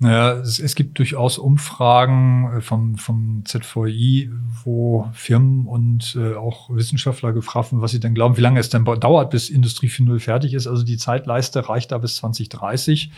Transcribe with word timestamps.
Naja, 0.00 0.32
es, 0.40 0.58
es 0.58 0.74
gibt 0.74 0.98
durchaus 0.98 1.38
Umfragen 1.38 2.56
äh, 2.56 2.60
vom, 2.60 2.96
vom 2.96 3.42
ZVI, 3.44 4.30
wo 4.64 5.08
Firmen 5.12 5.66
und 5.66 6.16
äh, 6.18 6.34
auch 6.34 6.68
Wissenschaftler 6.70 7.32
gefragt 7.32 7.70
werden, 7.70 7.80
was 7.80 7.92
sie 7.92 8.00
denn 8.00 8.14
glauben, 8.14 8.36
wie 8.36 8.40
lange 8.40 8.58
es 8.58 8.68
denn 8.68 8.84
dauert, 8.84 9.30
bis 9.30 9.50
Industrie 9.50 9.86
4.0 9.86 10.18
fertig 10.18 10.52
ist. 10.54 10.66
Also 10.66 10.82
die 10.82 10.96
Zeitleiste 10.96 11.68
reicht 11.68 11.92
da 11.92 11.98
bis 11.98 12.16
2030. 12.16 13.12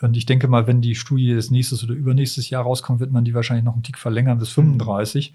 Und 0.00 0.16
ich 0.16 0.24
denke 0.24 0.46
mal, 0.46 0.66
wenn 0.66 0.80
die 0.80 0.94
Studie 0.94 1.34
des 1.34 1.50
nächstes 1.50 1.82
oder 1.82 1.94
übernächstes 1.94 2.48
Jahr 2.48 2.62
rauskommt, 2.62 3.00
wird 3.00 3.12
man 3.12 3.24
die 3.24 3.34
wahrscheinlich 3.34 3.64
noch 3.64 3.74
einen 3.74 3.82
Tick 3.82 3.98
verlängern 3.98 4.38
bis 4.38 4.50
35. 4.50 5.34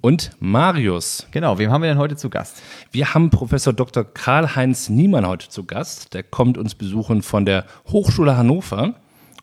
und 0.00 0.30
Marius. 0.40 1.26
Genau, 1.30 1.58
wem 1.58 1.70
haben 1.70 1.82
wir 1.82 1.88
denn 1.88 1.98
heute 1.98 2.16
zu 2.16 2.30
Gast? 2.30 2.62
Wir 2.90 3.14
haben 3.14 3.30
Professor 3.30 3.72
Dr. 3.72 4.04
Karl-Heinz 4.04 4.88
Niemann 4.88 5.26
heute 5.26 5.48
zu 5.48 5.64
Gast. 5.64 6.14
Der 6.14 6.22
kommt 6.22 6.58
uns 6.58 6.74
besuchen 6.74 7.22
von 7.22 7.44
der 7.44 7.64
Hochschule 7.88 8.36
Hannover 8.36 8.94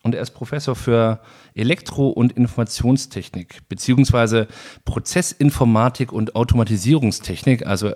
und 0.02 0.14
er 0.14 0.22
ist 0.22 0.30
Professor 0.30 0.74
für 0.74 1.20
Elektro- 1.54 2.10
und 2.10 2.32
Informationstechnik 2.32 3.68
beziehungsweise 3.68 4.48
Prozessinformatik 4.84 6.12
und 6.12 6.34
Automatisierungstechnik, 6.34 7.66
also 7.66 7.92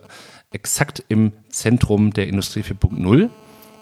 exakt 0.50 1.02
im 1.08 1.32
Zentrum 1.48 2.12
der 2.12 2.28
Industrie 2.28 2.60
4.0. 2.60 3.30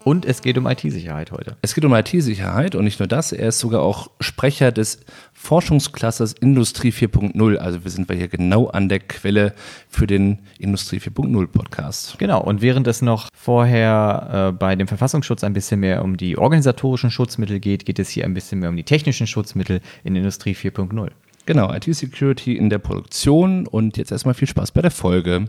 Und 0.04 0.24
es 0.24 0.40
geht 0.40 0.56
um 0.56 0.66
IT-Sicherheit 0.66 1.30
heute. 1.30 1.56
Es 1.62 1.74
geht 1.74 1.84
um 1.84 1.94
IT-Sicherheit 1.94 2.74
und 2.74 2.84
nicht 2.84 2.98
nur 2.98 3.06
das, 3.06 3.32
er 3.32 3.48
ist 3.48 3.58
sogar 3.58 3.82
auch 3.82 4.10
Sprecher 4.20 4.72
des 4.72 5.00
Forschungsklasses 5.34 6.32
Industrie 6.32 6.90
4.0. 6.90 7.56
Also 7.56 7.84
wir 7.84 7.90
sind 7.90 8.10
hier 8.10 8.28
genau 8.28 8.68
an 8.68 8.88
der 8.88 9.00
Quelle 9.00 9.54
für 9.88 10.06
den 10.06 10.38
Industrie 10.58 10.98
4.0 10.98 11.46
Podcast. 11.48 12.18
Genau, 12.18 12.40
und 12.40 12.62
während 12.62 12.86
es 12.86 13.02
noch 13.02 13.28
vorher 13.34 14.50
äh, 14.50 14.52
bei 14.52 14.74
dem 14.74 14.88
Verfassungsschutz 14.88 15.44
ein 15.44 15.52
bisschen 15.52 15.80
mehr 15.80 16.02
um 16.02 16.16
die 16.16 16.38
organisatorischen 16.38 17.10
Schutzmittel 17.10 17.60
geht, 17.60 17.84
geht 17.84 17.98
es 17.98 18.08
hier 18.08 18.24
ein 18.24 18.34
bisschen 18.34 18.60
mehr 18.60 18.70
um 18.70 18.76
die 18.76 18.84
technischen 18.84 19.26
Schutzmittel 19.26 19.80
in 20.04 20.16
Industrie 20.16 20.54
4.0. 20.54 21.10
Genau, 21.46 21.72
IT-Security 21.72 22.56
in 22.56 22.70
der 22.70 22.78
Produktion 22.78 23.66
und 23.66 23.96
jetzt 23.96 24.12
erstmal 24.12 24.34
viel 24.34 24.48
Spaß 24.48 24.72
bei 24.72 24.82
der 24.82 24.90
Folge. 24.90 25.48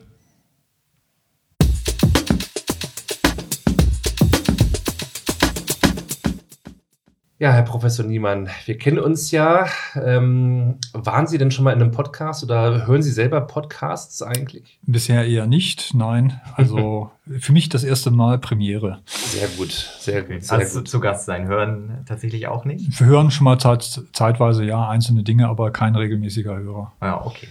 Ja, 7.41 7.53
Herr 7.53 7.63
Professor 7.63 8.05
Niemann, 8.05 8.51
wir 8.65 8.77
kennen 8.77 8.99
uns 8.99 9.31
ja. 9.31 9.65
Ähm, 9.95 10.75
waren 10.93 11.25
Sie 11.25 11.39
denn 11.39 11.49
schon 11.49 11.63
mal 11.63 11.71
in 11.71 11.81
einem 11.81 11.89
Podcast 11.89 12.43
oder 12.43 12.85
hören 12.85 13.01
Sie 13.01 13.09
selber 13.09 13.41
Podcasts 13.41 14.21
eigentlich? 14.21 14.77
Bisher 14.83 15.25
eher 15.25 15.47
nicht, 15.47 15.95
nein. 15.95 16.39
Also 16.55 17.09
für 17.39 17.51
mich 17.51 17.67
das 17.67 17.83
erste 17.83 18.11
Mal 18.11 18.37
Premiere. 18.37 18.99
Sehr 19.07 19.47
gut, 19.57 19.71
sehr 19.71 20.21
gut. 20.21 20.43
Sehr 20.43 20.59
also 20.59 20.81
gut. 20.81 20.87
zu 20.87 20.99
Gast 20.99 21.25
sein, 21.25 21.47
hören 21.47 22.05
tatsächlich 22.07 22.45
auch 22.45 22.63
nicht? 22.63 22.99
Wir 22.99 23.07
hören 23.07 23.31
schon 23.31 23.45
mal 23.45 23.57
zeit, 23.57 24.03
zeitweise 24.13 24.63
ja 24.63 24.87
einzelne 24.87 25.23
Dinge, 25.23 25.47
aber 25.47 25.71
kein 25.71 25.95
regelmäßiger 25.95 26.55
Hörer. 26.55 26.93
Ja, 27.01 27.17
ah, 27.17 27.25
okay. 27.25 27.47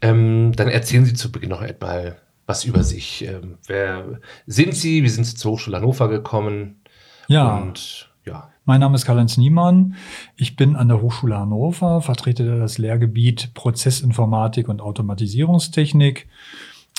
Ähm, 0.00 0.50
dann 0.56 0.66
erzählen 0.66 1.04
Sie 1.04 1.14
zu 1.14 1.30
Beginn 1.30 1.50
noch 1.50 1.62
etwas 1.62 2.14
was 2.46 2.64
über 2.64 2.82
sich. 2.82 3.24
Ähm, 3.24 3.58
wer 3.68 4.18
sind 4.48 4.74
Sie? 4.74 5.04
Wie 5.04 5.08
sind 5.08 5.22
Sie 5.22 5.36
zur 5.36 5.52
Hochschule 5.52 5.76
Hannover 5.76 6.08
gekommen? 6.08 6.80
Ja. 7.28 7.56
Und 7.58 8.10
ja. 8.24 8.50
Mein 8.68 8.80
Name 8.80 8.96
ist 8.96 9.04
Karl-Heinz 9.04 9.36
Niemann. 9.36 9.94
Ich 10.34 10.56
bin 10.56 10.74
an 10.74 10.88
der 10.88 11.00
Hochschule 11.00 11.38
Hannover, 11.38 12.02
vertrete 12.02 12.58
das 12.58 12.78
Lehrgebiet 12.78 13.54
Prozessinformatik 13.54 14.68
und 14.68 14.80
Automatisierungstechnik. 14.80 16.26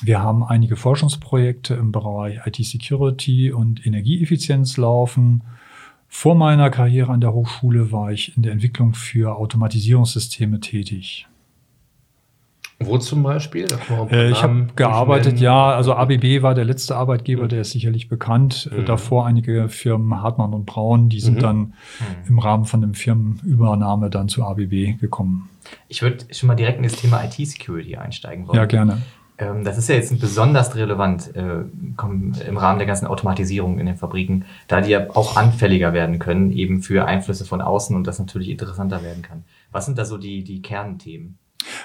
Wir 0.01 0.21
haben 0.21 0.45
einige 0.45 0.77
Forschungsprojekte 0.77 1.73
im 1.73 1.91
Bereich 1.91 2.39
IT-Security 2.45 3.51
und 3.51 3.85
Energieeffizienz 3.85 4.77
laufen. 4.77 5.43
Vor 6.07 6.35
meiner 6.35 6.69
Karriere 6.69 7.11
an 7.11 7.19
der 7.19 7.33
Hochschule 7.33 7.91
war 7.91 8.13
ich 8.13 8.37
in 8.37 8.43
der 8.43 8.53
Entwicklung 8.53 8.93
für 8.93 9.35
Automatisierungssysteme 9.35 10.61
tätig. 10.61 11.27
Wo 12.79 12.99
zum 12.99 13.23
Beispiel? 13.23 13.67
Äh, 14.11 14.29
ich 14.29 14.43
habe 14.43 14.67
gearbeitet, 14.75 15.39
ja, 15.39 15.71
also 15.71 15.95
ABB 15.95 16.43
war 16.43 16.53
der 16.53 16.65
letzte 16.65 16.95
Arbeitgeber, 16.95 17.45
mhm. 17.45 17.49
der 17.49 17.61
ist 17.61 17.71
sicherlich 17.71 18.07
bekannt. 18.07 18.69
Äh, 18.71 18.81
mhm. 18.81 18.85
Davor 18.85 19.25
einige 19.25 19.67
Firmen, 19.67 20.21
Hartmann 20.21 20.53
und 20.53 20.65
Braun, 20.65 21.09
die 21.09 21.19
sind 21.19 21.37
mhm. 21.37 21.41
dann 21.41 21.57
mhm. 21.57 21.73
im 22.27 22.39
Rahmen 22.39 22.65
von 22.65 22.81
dem 22.81 22.93
Firmenübernahme 22.93 24.11
dann 24.11 24.29
zu 24.29 24.43
ABB 24.43 24.99
gekommen. 24.99 25.49
Ich 25.87 26.03
würde 26.03 26.25
schon 26.31 26.47
mal 26.47 26.55
direkt 26.55 26.77
in 26.77 26.83
das 26.83 26.93
Thema 26.93 27.23
IT-Security 27.23 27.95
einsteigen 27.95 28.47
wollen. 28.47 28.57
Ja, 28.57 28.65
gerne. 28.65 29.01
Ähm, 29.39 29.63
das 29.63 29.77
ist 29.79 29.89
ja 29.89 29.95
jetzt 29.95 30.19
besonders 30.19 30.75
relevant 30.75 31.35
äh, 31.35 31.61
im 31.61 32.57
Rahmen 32.57 32.77
der 32.77 32.87
ganzen 32.87 33.07
Automatisierung 33.07 33.79
in 33.79 33.87
den 33.87 33.97
Fabriken, 33.97 34.45
da 34.67 34.81
die 34.81 34.91
ja 34.91 35.09
auch 35.15 35.35
anfälliger 35.35 35.93
werden 35.93 36.19
können, 36.19 36.51
eben 36.51 36.81
für 36.81 37.05
Einflüsse 37.05 37.45
von 37.45 37.61
außen 37.61 37.95
und 37.95 38.05
das 38.05 38.19
natürlich 38.19 38.49
interessanter 38.49 39.03
werden 39.03 39.23
kann. 39.23 39.43
Was 39.71 39.85
sind 39.85 39.97
da 39.97 40.05
so 40.05 40.17
die, 40.17 40.43
die 40.43 40.61
Kernthemen? 40.61 41.37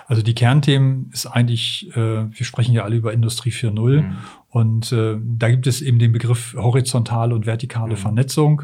Also 0.07 0.23
die 0.23 0.35
Kernthemen 0.35 1.11
ist 1.13 1.27
eigentlich, 1.27 1.91
äh, 1.97 2.31
wir 2.31 2.47
sprechen 2.47 2.73
ja 2.73 2.85
alle 2.85 2.97
über 2.97 3.13
Industrie 3.13 3.51
4.0 3.51 4.03
mhm. 4.03 4.17
und 4.51 4.93
äh, 4.93 5.17
da 5.23 5.51
gibt 5.51 5.67
es 5.67 5.83
eben 5.83 5.99
den 5.99 6.13
Begriff 6.13 6.55
horizontale 6.57 7.35
und 7.35 7.47
vertikale 7.47 7.95
mhm. 7.95 7.99
Vernetzung. 7.99 8.63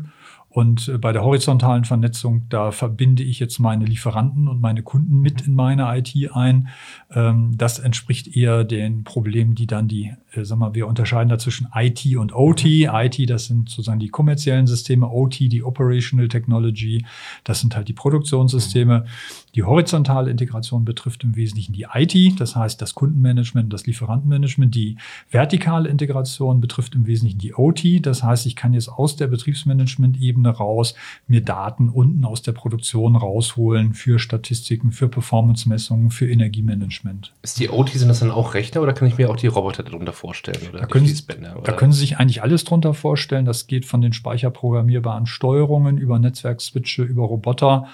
Und 0.51 0.89
äh, 0.89 0.99
bei 0.99 1.13
der 1.13 1.23
horizontalen 1.23 1.85
Vernetzung, 1.85 2.47
da 2.49 2.73
verbinde 2.73 3.23
ich 3.23 3.39
jetzt 3.39 3.59
meine 3.59 3.85
Lieferanten 3.85 4.49
und 4.49 4.61
meine 4.61 4.83
Kunden 4.83 5.21
mit 5.21 5.43
in 5.43 5.55
meine 5.55 5.97
IT 5.97 6.15
ein. 6.33 6.69
Ähm, 7.13 7.53
das 7.57 7.79
entspricht 7.79 8.35
eher 8.35 8.65
den 8.65 9.05
Problemen, 9.05 9.55
die 9.55 9.67
dann 9.67 9.89
die, 9.89 10.15
sag 10.35 10.59
mal, 10.59 10.75
wir 10.75 10.87
unterscheiden 10.87 11.29
da 11.29 11.39
zwischen 11.39 11.69
IT 11.75 12.05
und 12.17 12.35
OT. 12.35 12.65
IT, 12.65 13.31
das 13.31 13.47
sind 13.47 13.69
sozusagen 13.69 13.99
die 13.99 14.09
kommerziellen 14.09 14.67
Systeme, 14.67 15.09
OT, 15.09 15.41
die 15.41 15.63
Operational 15.63 16.29
Technology, 16.29 17.05
das 17.45 17.61
sind 17.61 17.75
halt 17.75 17.89
die 17.89 17.95
Produktionssysteme. 17.95 19.07
Die 19.55 19.63
horizontale 19.63 20.31
Integration 20.31 20.85
betrifft 20.85 21.25
im 21.25 21.35
Wesentlichen 21.35 21.73
die 21.73 21.87
IT, 21.93 22.41
das 22.41 22.55
heißt 22.55 22.81
das 22.81 22.95
Kundenmanagement, 22.95 23.73
das 23.73 23.87
Lieferantenmanagement. 23.87 24.75
Die 24.75 24.97
vertikale 25.31 25.89
Integration 25.89 26.61
betrifft 26.61 26.95
im 26.95 27.07
Wesentlichen 27.07 27.39
die 27.39 27.55
OT, 27.55 28.07
das 28.07 28.23
heißt, 28.23 28.47
ich 28.47 28.55
kann 28.55 28.75
jetzt 28.75 28.89
aus 28.89 29.17
der 29.17 29.27
Betriebsmanagement-Ebene 29.29 30.51
raus 30.51 30.95
mir 31.27 31.41
Daten 31.41 31.89
unten 31.89 32.25
aus 32.25 32.43
der 32.43 32.53
Produktion 32.53 33.17
rausholen 33.17 33.95
für 33.95 34.19
Statistiken, 34.19 34.93
für 34.93 35.09
Performance-Messungen, 35.09 36.11
für 36.11 36.29
Energiemanagement. 36.29 37.33
Ist 37.43 37.59
die 37.59 37.71
OT, 37.71 37.91
sind 37.91 38.09
das 38.09 38.21
dann 38.21 38.31
auch 38.31 38.55
Rechner 38.55 38.83
oder 38.83 38.93
kann 38.93 39.09
ich 39.09 39.17
mir 39.17 39.31
auch 39.31 39.37
die 39.37 39.47
Roboter 39.47 39.83
darunter 39.83 40.13
vorstellen? 40.19 40.69
Oder 40.69 40.81
da, 40.81 40.87
können 40.87 41.07
Sie, 41.07 41.23
da 41.65 41.73
können 41.73 41.93
Sie 41.93 42.01
sich 42.01 42.19
eigentlich 42.19 42.43
alles 42.43 42.65
drunter 42.65 42.93
vorstellen. 42.93 43.45
Das 43.45 43.67
geht 43.67 43.87
von 43.87 44.01
den 44.01 44.13
speicherprogrammierbaren 44.13 45.27
Steuerungen 45.27 45.99
über 45.99 46.19
Netzwerkswitche, 46.19 47.03
über 47.03 47.25
Roboter 47.25 47.89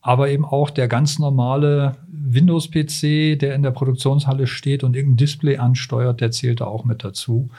aber 0.00 0.30
eben 0.30 0.44
auch 0.44 0.70
der 0.70 0.88
ganz 0.88 1.18
normale 1.18 1.96
Windows-PC, 2.08 3.38
der 3.38 3.54
in 3.54 3.62
der 3.62 3.72
Produktionshalle 3.72 4.46
steht 4.46 4.84
und 4.84 4.94
irgendein 4.94 5.16
Display 5.18 5.58
ansteuert, 5.58 6.20
der 6.20 6.30
zählt 6.30 6.60
da 6.60 6.66
auch 6.66 6.84
mit 6.84 7.02
dazu. 7.02 7.50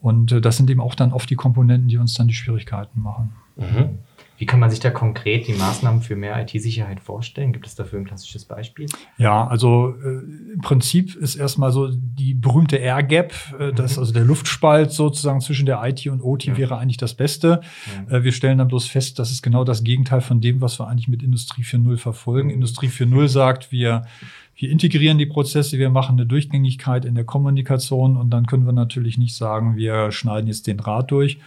Und 0.00 0.32
äh, 0.32 0.40
das 0.40 0.56
sind 0.58 0.70
eben 0.70 0.80
auch 0.80 0.94
dann 0.94 1.12
oft 1.12 1.30
die 1.30 1.34
Komponenten, 1.34 1.88
die 1.88 1.98
uns 1.98 2.14
dann 2.14 2.28
die 2.28 2.34
Schwierigkeiten 2.34 3.00
machen. 3.00 3.32
Mhm. 3.56 3.98
Wie 4.38 4.46
kann 4.46 4.60
man 4.60 4.70
sich 4.70 4.78
da 4.78 4.90
konkret 4.90 5.48
die 5.48 5.52
Maßnahmen 5.52 6.00
für 6.00 6.14
mehr 6.14 6.40
IT-Sicherheit 6.40 7.00
vorstellen? 7.00 7.52
Gibt 7.52 7.66
es 7.66 7.74
dafür 7.74 7.98
ein 7.98 8.04
klassisches 8.04 8.44
Beispiel? 8.44 8.86
Ja, 9.16 9.46
also 9.48 9.94
äh, 10.00 10.52
im 10.54 10.60
Prinzip 10.62 11.16
ist 11.16 11.34
erstmal 11.34 11.72
so 11.72 11.88
die 11.90 12.34
berühmte 12.34 12.76
Air 12.76 13.02
Gap, 13.02 13.34
äh, 13.58 13.72
das 13.72 13.96
mhm. 13.96 14.00
also 14.00 14.12
der 14.12 14.24
Luftspalt 14.24 14.92
sozusagen 14.92 15.40
zwischen 15.40 15.66
der 15.66 15.82
IT 15.84 16.06
und 16.06 16.22
OT 16.22 16.44
ja. 16.44 16.56
wäre 16.56 16.78
eigentlich 16.78 16.98
das 16.98 17.14
Beste. 17.14 17.62
Ja. 18.08 18.18
Äh, 18.18 18.24
wir 18.24 18.30
stellen 18.30 18.58
dann 18.58 18.68
bloß 18.68 18.86
fest, 18.86 19.18
das 19.18 19.32
ist 19.32 19.42
genau 19.42 19.64
das 19.64 19.82
Gegenteil 19.82 20.20
von 20.20 20.40
dem, 20.40 20.60
was 20.60 20.78
wir 20.78 20.86
eigentlich 20.86 21.08
mit 21.08 21.24
Industrie 21.24 21.62
4.0 21.62 21.96
verfolgen. 21.96 22.48
Mhm. 22.48 22.54
Industrie 22.54 22.88
4.0 22.88 23.26
sagt, 23.26 23.72
wir 23.72 24.06
wir 24.60 24.70
integrieren 24.70 25.18
die 25.18 25.26
Prozesse, 25.26 25.78
wir 25.78 25.88
machen 25.88 26.16
eine 26.16 26.26
Durchgängigkeit 26.26 27.04
in 27.04 27.14
der 27.14 27.22
Kommunikation 27.22 28.16
und 28.16 28.30
dann 28.30 28.46
können 28.46 28.66
wir 28.66 28.72
natürlich 28.72 29.16
nicht 29.16 29.36
sagen, 29.36 29.76
wir 29.76 30.10
schneiden 30.10 30.48
jetzt 30.48 30.66
den 30.66 30.78
Draht 30.78 31.12
durch. 31.12 31.38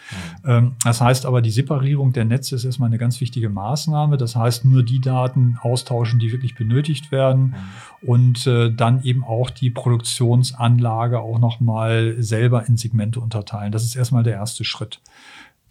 Mhm. 0.45 0.71
Das 0.85 1.01
heißt 1.01 1.25
aber, 1.25 1.41
die 1.41 1.51
Separierung 1.51 2.13
der 2.13 2.23
Netze 2.23 2.55
ist 2.55 2.63
erstmal 2.63 2.87
eine 2.87 2.97
ganz 2.97 3.19
wichtige 3.19 3.49
Maßnahme. 3.49 4.15
Das 4.15 4.37
heißt, 4.37 4.63
nur 4.63 4.83
die 4.83 5.01
Daten 5.01 5.57
austauschen, 5.61 6.19
die 6.19 6.31
wirklich 6.31 6.55
benötigt 6.55 7.11
werden 7.11 7.53
mhm. 8.01 8.07
und 8.07 8.47
äh, 8.47 8.71
dann 8.71 9.03
eben 9.03 9.25
auch 9.25 9.49
die 9.49 9.71
Produktionsanlage 9.71 11.19
auch 11.19 11.37
nochmal 11.37 12.15
selber 12.19 12.65
in 12.67 12.77
Segmente 12.77 13.19
unterteilen. 13.19 13.73
Das 13.73 13.83
ist 13.83 13.97
erstmal 13.97 14.23
der 14.23 14.35
erste 14.35 14.63
Schritt. 14.63 15.01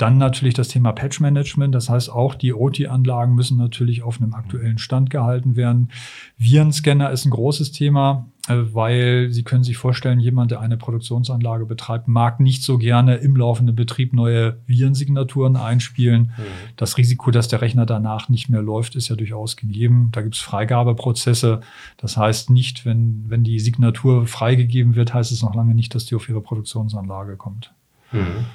Dann 0.01 0.17
natürlich 0.17 0.55
das 0.55 0.69
Thema 0.69 0.93
Patch-Management. 0.93 1.75
Das 1.75 1.91
heißt, 1.91 2.11
auch 2.11 2.35
die 2.35 2.55
OT-Anlagen 2.55 3.35
müssen 3.35 3.59
natürlich 3.59 4.03
auf 4.03 4.19
einem 4.19 4.33
aktuellen 4.33 4.79
Stand 4.79 5.11
gehalten 5.11 5.57
werden. 5.57 5.91
Virenscanner 6.39 7.11
ist 7.11 7.27
ein 7.27 7.31
großes 7.31 7.73
Thema, 7.73 8.27
äh, 8.49 8.55
weil 8.73 9.29
Sie 9.31 9.43
können 9.43 9.63
sich 9.63 9.77
vorstellen, 9.77 10.19
jemand, 10.19 10.53
der 10.53 10.61
eine 10.61 10.79
Produktionsanlage 10.79 11.67
betreibt, 11.67 12.09
mag 12.09 12.41
nicht 12.41 12.63
so 12.63 12.79
gerne 12.79 13.17
im 13.17 13.37
laufenden 13.37 13.77
Betrieb 13.77 14.15
neue 14.15 14.57
Virensignaturen 14.65 15.57
einspielen. 15.57 16.33
Mhm. 16.35 16.43
Das 16.79 16.97
Risiko, 16.97 17.31
dass 17.31 17.49
der 17.49 17.61
Rechner 17.61 17.85
danach 17.85 18.31
nicht 18.31 18.49
mehr 18.49 18.63
läuft, 18.63 18.97
ist 18.97 19.11
ja 19.11 19.17
durchaus 19.17 19.59
gegeben. 19.59 20.09
Da 20.13 20.23
gibt 20.23 20.37
es 20.37 20.41
Freigabeprozesse. 20.41 21.61
Das 21.99 22.17
heißt 22.17 22.49
nicht, 22.49 22.87
wenn, 22.87 23.27
wenn 23.29 23.45
die 23.45 23.61
Signatur 23.61 24.27
freigegeben 24.27 24.95
wird, 24.95 25.13
heißt 25.13 25.31
es 25.31 25.43
noch 25.43 25.55
lange 25.55 25.75
nicht, 25.75 25.95
dass 25.95 26.07
die 26.07 26.15
auf 26.15 26.27
Ihre 26.27 26.41
Produktionsanlage 26.41 27.37
kommt. 27.37 27.75
Mhm. 28.13 28.47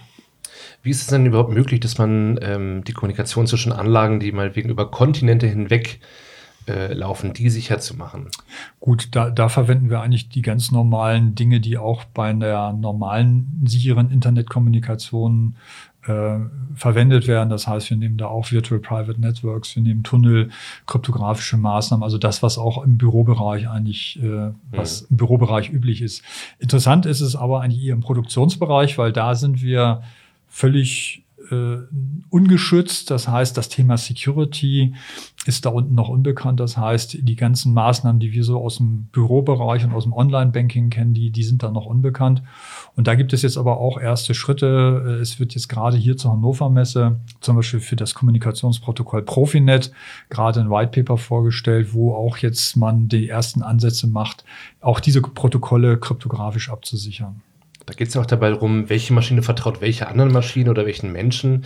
Wie 0.84 0.90
ist 0.90 1.02
es 1.02 1.08
denn 1.08 1.26
überhaupt 1.26 1.52
möglich, 1.52 1.80
dass 1.80 1.98
man 1.98 2.40
ähm, 2.42 2.84
die 2.84 2.94
Kommunikation 2.94 3.48
zwischen 3.48 3.72
Anlagen, 3.72 4.20
die 4.20 4.32
mal 4.32 4.56
wegen 4.56 4.70
über 4.70 4.90
Kontinente 4.92 5.48
hinweg 5.48 6.00
äh, 6.68 6.94
laufen, 6.94 7.34
die 7.34 7.50
sicher 7.50 7.80
zu 7.80 7.96
machen? 7.96 8.30
Gut, 8.80 9.10
da, 9.12 9.30
da 9.30 9.50
verwenden 9.50 9.90
wir 9.90 10.02
eigentlich 10.02 10.30
die 10.30 10.42
ganz 10.42 10.72
normalen 10.72 11.36
Dinge, 11.36 11.60
die 11.60 11.78
auch 11.78 12.06
bei 12.06 12.34
der 12.34 12.74
normalen 12.74 13.62
sicheren 13.66 14.12
Internetkommunikation 14.12 15.56
äh, 16.08 16.38
verwendet 16.76 17.28
werden. 17.28 17.50
Das 17.50 17.68
heißt, 17.68 17.90
wir 17.90 17.98
nehmen 17.98 18.18
da 18.18 18.28
auch 18.28 18.52
Virtual 18.52 18.80
Private 18.80 19.20
Networks, 19.20 19.76
wir 19.76 19.84
nehmen 19.84 20.04
Tunnel, 20.04 20.50
kryptografische 20.86 21.58
Maßnahmen, 21.58 22.04
also 22.04 22.18
das, 22.18 22.44
was 22.44 22.58
auch 22.58 22.84
im 22.84 22.98
Bürobereich 22.98 23.70
eigentlich, 23.70 24.22
äh, 24.22 24.52
was 24.72 25.04
mhm. 25.04 25.08
im 25.12 25.18
Bürobereich 25.18 25.72
üblich 25.72 26.02
ist. 26.02 26.24
Interessant 26.60 27.06
ist 27.06 27.22
es 27.22 27.36
aber 27.36 27.62
eigentlich 27.62 27.84
eher 27.84 27.94
im 27.94 28.02
Produktionsbereich, 28.02 28.98
weil 28.98 29.14
da 29.14 29.36
sind 29.36 29.62
wir 29.62 30.04
völlig 30.56 31.26
äh, 31.52 31.80
ungeschützt. 32.30 33.12
Das 33.12 33.28
heißt, 33.28 33.58
das 33.58 33.68
Thema 33.68 33.98
Security 33.98 34.96
ist 35.46 35.66
da 35.66 35.70
unten 35.70 35.94
noch 35.94 36.08
unbekannt. 36.08 36.62
Das 36.62 36.78
heißt, 36.78 37.18
die 37.22 37.36
ganzen 37.36 37.74
Maßnahmen, 37.74 38.22
die 38.22 38.32
wir 38.32 38.46
so 38.46 38.62
aus 38.62 38.78
dem 38.78 39.10
Bürobereich 39.12 39.84
und 39.84 39.92
aus 39.92 40.06
dem 40.06 40.14
Online-Banking 40.14 40.90
kennen, 40.90 41.14
die, 41.14 41.30
die 41.30 41.44
sind 41.44 41.62
da 41.62 41.72
noch 41.72 41.86
unbekannt. 41.86 42.42
Und 42.96 43.08
da 43.08 43.16
gibt 43.16 43.34
es 43.34 43.42
jetzt 43.42 43.58
aber 43.58 43.82
auch 43.82 44.00
erste 44.00 44.34
Schritte. 44.34 45.20
Es 45.22 45.38
wird 45.42 45.56
jetzt 45.56 45.68
gerade 45.68 45.98
hier 45.98 46.16
zur 46.16 46.32
Hannover 46.32 46.70
Messe 46.70 47.20
zum 47.42 47.58
Beispiel 47.58 47.82
für 47.82 47.98
das 47.98 48.14
Kommunikationsprotokoll 48.14 49.24
Profinet 49.24 49.92
gerade 50.30 50.62
ein 50.62 50.72
White 50.72 51.02
Paper 51.02 51.18
vorgestellt, 51.18 51.94
wo 51.94 52.16
auch 52.16 52.38
jetzt 52.38 52.78
man 52.78 53.10
die 53.10 53.28
ersten 53.28 53.62
Ansätze 53.62 54.08
macht, 54.08 54.46
auch 54.80 55.02
diese 55.02 55.22
Protokolle 55.22 55.98
kryptografisch 55.98 56.70
abzusichern. 56.70 57.42
Da 57.86 57.94
geht 57.94 58.08
es 58.08 58.14
ja 58.14 58.22
auch 58.22 58.26
dabei 58.26 58.50
darum, 58.50 58.90
welche 58.90 59.14
Maschine 59.14 59.44
vertraut 59.44 59.82
welcher 59.82 60.10
anderen 60.10 60.32
Maschine 60.32 60.70
oder 60.70 60.86
welchen 60.86 61.12
Menschen. 61.12 61.66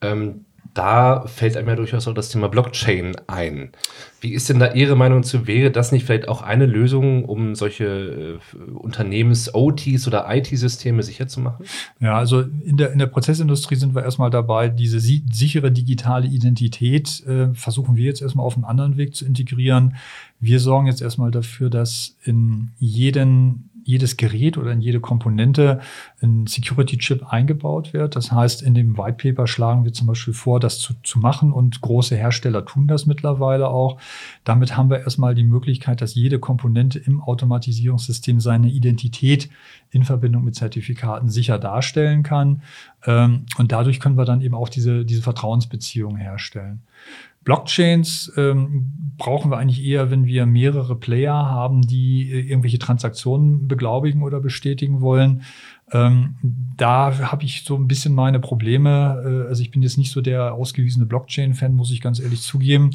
Ähm, 0.00 0.44
da 0.74 1.26
fällt 1.26 1.56
einem 1.56 1.68
ja 1.68 1.76
durchaus 1.76 2.08
auch 2.08 2.14
das 2.14 2.30
Thema 2.30 2.48
Blockchain 2.48 3.14
ein. 3.26 3.72
Wie 4.20 4.32
ist 4.32 4.48
denn 4.48 4.58
da 4.58 4.72
Ihre 4.72 4.96
Meinung 4.96 5.22
zu? 5.22 5.46
Wäre 5.46 5.70
das 5.70 5.92
nicht 5.92 6.06
vielleicht 6.06 6.28
auch 6.28 6.40
eine 6.40 6.64
Lösung, 6.64 7.26
um 7.26 7.54
solche 7.54 8.38
äh, 8.54 8.70
Unternehmens-OTs 8.72 10.06
oder 10.06 10.26
IT-Systeme 10.34 11.02
sicher 11.02 11.28
zu 11.28 11.40
machen? 11.40 11.66
Ja, 12.00 12.16
also 12.16 12.40
in 12.40 12.78
der, 12.78 12.92
in 12.92 12.98
der 12.98 13.06
Prozessindustrie 13.06 13.74
sind 13.74 13.94
wir 13.94 14.02
erstmal 14.02 14.30
dabei, 14.30 14.68
diese 14.68 14.98
si 14.98 15.24
sichere 15.30 15.70
digitale 15.70 16.26
Identität 16.26 17.22
äh, 17.26 17.52
versuchen 17.52 17.96
wir 17.96 18.06
jetzt 18.06 18.22
erstmal 18.22 18.46
auf 18.46 18.54
einen 18.54 18.64
anderen 18.64 18.96
Weg 18.96 19.14
zu 19.14 19.26
integrieren. 19.26 19.96
Wir 20.40 20.58
sorgen 20.58 20.86
jetzt 20.86 21.02
erstmal 21.02 21.30
dafür, 21.30 21.68
dass 21.68 22.16
in 22.24 22.70
jeden 22.78 23.68
jedes 23.84 24.16
Gerät 24.16 24.56
oder 24.58 24.72
in 24.72 24.80
jede 24.80 25.00
Komponente 25.00 25.80
ein 26.20 26.46
Security-Chip 26.46 27.32
eingebaut 27.32 27.92
wird. 27.92 28.16
Das 28.16 28.32
heißt, 28.32 28.62
in 28.62 28.74
dem 28.74 28.96
White 28.96 29.16
Paper 29.22 29.46
schlagen 29.46 29.84
wir 29.84 29.92
zum 29.92 30.06
Beispiel 30.06 30.34
vor, 30.34 30.60
das 30.60 30.78
zu, 30.78 30.94
zu 31.02 31.18
machen 31.18 31.52
und 31.52 31.80
große 31.80 32.16
Hersteller 32.16 32.64
tun 32.64 32.88
das 32.88 33.06
mittlerweile 33.06 33.68
auch. 33.68 33.98
Damit 34.44 34.76
haben 34.76 34.90
wir 34.90 35.00
erstmal 35.00 35.34
die 35.34 35.44
Möglichkeit, 35.44 36.00
dass 36.00 36.14
jede 36.14 36.38
Komponente 36.38 36.98
im 36.98 37.20
Automatisierungssystem 37.20 38.40
seine 38.40 38.68
Identität 38.68 39.48
in 39.90 40.04
Verbindung 40.04 40.44
mit 40.44 40.54
Zertifikaten 40.54 41.28
sicher 41.28 41.58
darstellen 41.58 42.22
kann. 42.22 42.62
Ähm, 43.06 43.46
und 43.58 43.72
dadurch 43.72 44.00
können 44.00 44.16
wir 44.16 44.24
dann 44.24 44.40
eben 44.40 44.54
auch 44.54 44.68
diese, 44.68 45.04
diese 45.04 45.22
Vertrauensbeziehung 45.22 46.16
herstellen. 46.16 46.82
Blockchains 47.44 48.32
ähm, 48.36 49.14
brauchen 49.18 49.50
wir 49.50 49.58
eigentlich 49.58 49.84
eher, 49.84 50.10
wenn 50.10 50.26
wir 50.26 50.46
mehrere 50.46 50.96
Player 50.96 51.34
haben, 51.34 51.82
die 51.82 52.30
äh, 52.30 52.40
irgendwelche 52.40 52.78
Transaktionen 52.78 53.68
beglaubigen 53.68 54.22
oder 54.22 54.40
bestätigen 54.40 55.00
wollen. 55.00 55.42
Ähm, 55.92 56.36
da 56.76 57.30
habe 57.30 57.44
ich 57.44 57.64
so 57.64 57.76
ein 57.76 57.86
bisschen 57.86 58.14
meine 58.14 58.40
Probleme. 58.40 59.22
Äh, 59.24 59.48
also 59.48 59.62
ich 59.62 59.70
bin 59.70 59.82
jetzt 59.82 59.98
nicht 59.98 60.10
so 60.10 60.20
der 60.22 60.54
ausgewiesene 60.54 61.04
Blockchain-Fan, 61.04 61.74
muss 61.74 61.90
ich 61.90 62.00
ganz 62.00 62.18
ehrlich 62.18 62.40
zugeben, 62.40 62.90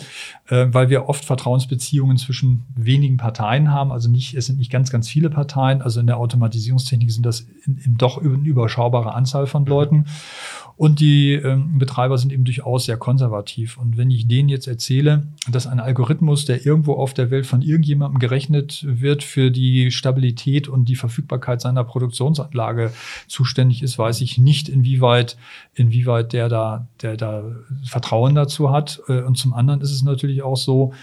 äh, 0.48 0.68
weil 0.72 0.90
wir 0.90 1.08
oft 1.08 1.24
Vertrauensbeziehungen 1.24 2.18
zwischen 2.18 2.66
wenigen 2.76 3.18
Parteien 3.18 3.72
haben. 3.72 3.92
Also 3.92 4.10
nicht, 4.10 4.34
es 4.34 4.48
sind 4.48 4.58
nicht 4.58 4.72
ganz, 4.72 4.90
ganz 4.90 5.08
viele 5.08 5.30
Parteien. 5.30 5.82
Also 5.82 6.00
in 6.00 6.08
der 6.08 6.18
Automatisierungstechnik 6.18 7.12
sind 7.12 7.26
das 7.26 7.48
in, 7.66 7.78
in 7.78 7.98
doch 7.98 8.18
eine 8.18 8.30
überschaubare 8.30 9.14
Anzahl 9.14 9.46
von 9.46 9.64
mhm. 9.64 9.70
Leuten. 9.70 10.06
Und 10.78 11.00
die 11.00 11.34
ähm, 11.34 11.80
Betreiber 11.80 12.20
sind 12.20 12.32
eben 12.32 12.46
durchaus 12.46 12.86
sehr 12.86 12.98
konservativ. 12.98 13.78
Und 13.78 13.98
wenn 13.98 14.12
ich 14.12 14.28
denen 14.28 14.48
jetzt 14.48 14.68
erzähle, 14.68 15.24
dass 15.50 15.66
ein 15.66 15.80
Algorithmus, 15.80 16.46
der 16.46 16.66
irgendwo 16.66 16.94
auf 16.94 17.16
der 17.16 17.32
Welt 17.32 17.48
von 17.48 17.64
irgendjemandem 17.64 18.20
gerechnet 18.20 18.86
wird, 18.88 19.24
für 19.24 19.50
die 19.50 19.90
Stabilität 19.90 20.68
und 20.68 20.86
die 20.86 20.96
Verfügbarkeit 20.96 21.62
seiner 21.62 21.84
Produktionsanlage 21.84 22.94
zuständig 23.28 23.82
ist, 23.82 23.98
weiß 23.98 24.22
ich 24.22 24.38
nicht, 24.38 24.70
inwieweit, 24.70 25.36
inwieweit 25.74 26.32
der 26.32 26.48
da, 26.48 26.88
der 27.02 27.18
da 27.18 27.44
Vertrauen 27.84 28.36
dazu 28.36 28.72
hat. 28.72 29.02
Äh, 29.08 29.24
und 29.24 29.36
zum 29.36 29.54
anderen 29.54 29.82
ist 29.82 29.92
es 29.92 30.04
natürlich 30.04 30.44
auch 30.44 30.58
so, 30.58 30.94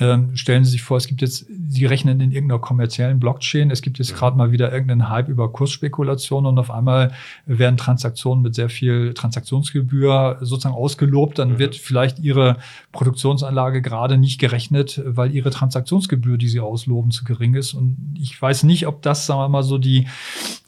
ähm, 0.00 0.36
stellen 0.36 0.64
Sie 0.64 0.70
sich 0.70 0.82
vor, 0.82 0.96
es 0.96 1.06
gibt 1.06 1.20
jetzt, 1.22 1.46
Sie 1.68 1.84
rechnen 1.84 2.20
in 2.20 2.30
irgendeiner 2.30 2.60
kommerziellen 2.60 3.18
Blockchain, 3.18 3.70
es 3.70 3.82
gibt 3.82 3.98
jetzt 3.98 4.14
gerade 4.14 4.36
mal 4.36 4.52
wieder 4.52 4.72
irgendeinen 4.72 5.08
Hype 5.08 5.28
über 5.28 5.52
Kursspekulation 5.52 6.46
und 6.46 6.58
auf 6.58 6.70
einmal 6.70 7.12
werden 7.46 7.76
Transaktionen 7.76 8.42
mit 8.42 8.54
sehr 8.54 8.68
viel 8.68 9.12
Transaktionsgebühr 9.14 10.38
sozusagen 10.40 10.74
ausgelobt, 10.74 11.38
dann 11.38 11.54
mhm. 11.54 11.58
wird 11.58 11.76
vielleicht 11.76 12.20
Ihre 12.20 12.58
Produktionsanlage 12.92 13.82
gerade 13.82 14.18
nicht 14.18 14.38
gerechnet, 14.38 15.02
weil 15.04 15.34
Ihre 15.34 15.50
Transaktionsgebühr, 15.50 16.38
die 16.38 16.48
Sie 16.48 16.60
ausloben, 16.60 17.10
zu 17.10 17.24
gering 17.24 17.54
ist. 17.54 17.74
Und 17.74 18.14
ich 18.18 18.40
weiß 18.40 18.62
nicht, 18.62 18.86
ob 18.86 19.02
das, 19.02 19.26
sagen 19.26 19.40
wir 19.40 19.48
mal 19.48 19.62
so, 19.62 19.78
die, 19.78 20.06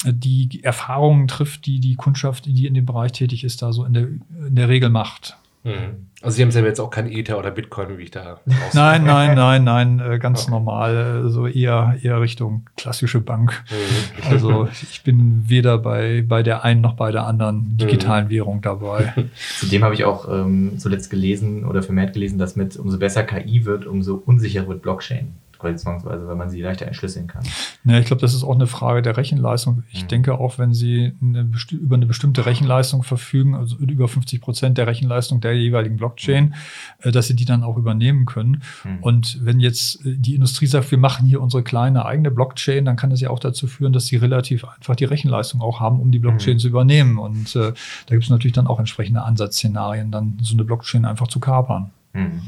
die 0.04 0.64
Erfahrungen 0.64 1.28
trifft, 1.28 1.66
die 1.66 1.78
die 1.78 1.94
Kundschaft, 1.94 2.46
die 2.46 2.66
in 2.66 2.74
dem 2.74 2.86
Bereich 2.86 3.12
tätig 3.12 3.44
ist, 3.44 3.62
da 3.62 3.72
so 3.72 3.84
in 3.84 3.92
der, 3.92 4.08
in 4.48 4.54
der 4.56 4.68
Regel 4.68 4.90
macht. 4.90 5.36
Mhm. 5.62 6.06
Also 6.22 6.36
Sie 6.36 6.42
haben 6.42 6.50
selber 6.50 6.68
jetzt 6.68 6.80
auch 6.80 6.90
kein 6.90 7.10
Ether 7.10 7.38
oder 7.38 7.50
Bitcoin, 7.50 7.96
wie 7.98 8.04
ich 8.04 8.10
da 8.10 8.40
Nein, 8.72 9.04
nein, 9.04 9.34
nein, 9.36 9.64
nein, 9.64 10.00
äh, 10.00 10.18
ganz 10.18 10.42
okay. 10.42 10.50
normal, 10.50 11.24
äh, 11.26 11.28
so 11.28 11.46
eher, 11.46 11.96
eher 12.02 12.20
Richtung 12.20 12.66
klassische 12.76 13.20
Bank. 13.20 13.62
Mhm. 13.70 14.30
Also 14.30 14.68
ich 14.90 15.02
bin 15.02 15.44
weder 15.46 15.78
bei, 15.78 16.24
bei 16.26 16.42
der 16.42 16.64
einen 16.64 16.80
noch 16.80 16.94
bei 16.94 17.10
der 17.12 17.26
anderen 17.26 17.76
digitalen 17.76 18.26
mhm. 18.26 18.30
Währung 18.30 18.60
dabei. 18.62 19.14
Zudem 19.58 19.84
habe 19.84 19.94
ich 19.94 20.04
auch 20.04 20.28
ähm, 20.30 20.78
zuletzt 20.78 21.10
gelesen 21.10 21.64
oder 21.64 21.82
vermehrt 21.82 22.14
gelesen, 22.14 22.38
dass 22.38 22.56
mit 22.56 22.76
umso 22.76 22.98
besser 22.98 23.22
KI 23.22 23.64
wird, 23.64 23.86
umso 23.86 24.22
unsicherer 24.24 24.68
wird 24.68 24.82
Blockchain 24.82 25.34
quasi 25.60 25.76
zwangsweise, 25.76 26.26
weil 26.26 26.36
man 26.36 26.50
sie 26.50 26.60
leichter 26.60 26.86
entschlüsseln 26.86 27.26
kann. 27.26 27.42
Ja, 27.84 27.98
ich 27.98 28.06
glaube, 28.06 28.20
das 28.20 28.34
ist 28.34 28.42
auch 28.42 28.54
eine 28.54 28.66
Frage 28.66 29.02
der 29.02 29.16
Rechenleistung. 29.16 29.84
Ich 29.92 30.04
mhm. 30.04 30.08
denke 30.08 30.34
auch, 30.38 30.58
wenn 30.58 30.72
Sie 30.72 31.12
eine 31.22 31.50
über 31.70 31.96
eine 31.96 32.06
bestimmte 32.06 32.46
Rechenleistung 32.46 33.02
verfügen, 33.02 33.54
also 33.54 33.76
über 33.76 34.08
50 34.08 34.40
Prozent 34.40 34.78
der 34.78 34.86
Rechenleistung 34.86 35.40
der 35.40 35.56
jeweiligen 35.56 35.96
Blockchain, 35.96 36.46
mhm. 36.46 36.54
Äh, 37.02 37.12
dass 37.12 37.26
Sie 37.28 37.36
die 37.36 37.44
dann 37.44 37.62
auch 37.62 37.76
übernehmen 37.76 38.26
können. 38.26 38.62
Mhm. 38.84 38.98
Und 39.00 39.44
wenn 39.44 39.60
jetzt 39.60 40.04
äh, 40.04 40.16
die 40.16 40.34
Industrie 40.34 40.66
sagt, 40.66 40.90
wir 40.90 40.98
machen 40.98 41.26
hier 41.26 41.40
unsere 41.40 41.62
kleine 41.62 42.04
eigene 42.04 42.30
Blockchain, 42.30 42.84
dann 42.84 42.96
kann 42.96 43.10
das 43.10 43.20
ja 43.20 43.30
auch 43.30 43.38
dazu 43.38 43.66
führen, 43.66 43.92
dass 43.92 44.06
sie 44.06 44.16
relativ 44.16 44.64
einfach 44.64 44.96
die 44.96 45.04
Rechenleistung 45.04 45.60
auch 45.60 45.80
haben, 45.80 46.00
um 46.00 46.10
die 46.10 46.18
Blockchain 46.18 46.54
mhm. 46.54 46.58
zu 46.58 46.68
übernehmen. 46.68 47.18
Und 47.18 47.54
äh, 47.56 47.72
da 48.06 48.14
gibt 48.14 48.24
es 48.24 48.30
natürlich 48.30 48.54
dann 48.54 48.66
auch 48.66 48.78
entsprechende 48.78 49.22
Ansatzszenarien, 49.22 50.10
dann 50.10 50.38
so 50.42 50.54
eine 50.54 50.64
Blockchain 50.64 51.04
einfach 51.04 51.28
zu 51.28 51.40
kapern. 51.40 51.90
Mhm. 52.12 52.42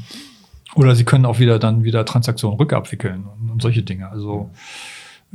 Oder 0.75 0.95
sie 0.95 1.03
können 1.03 1.25
auch 1.25 1.39
wieder 1.39 1.59
dann 1.59 1.83
wieder 1.83 2.05
Transaktionen 2.05 2.57
rückabwickeln 2.57 3.25
und, 3.25 3.61
solche 3.61 3.83
Dinge. 3.83 4.09
Also 4.09 4.49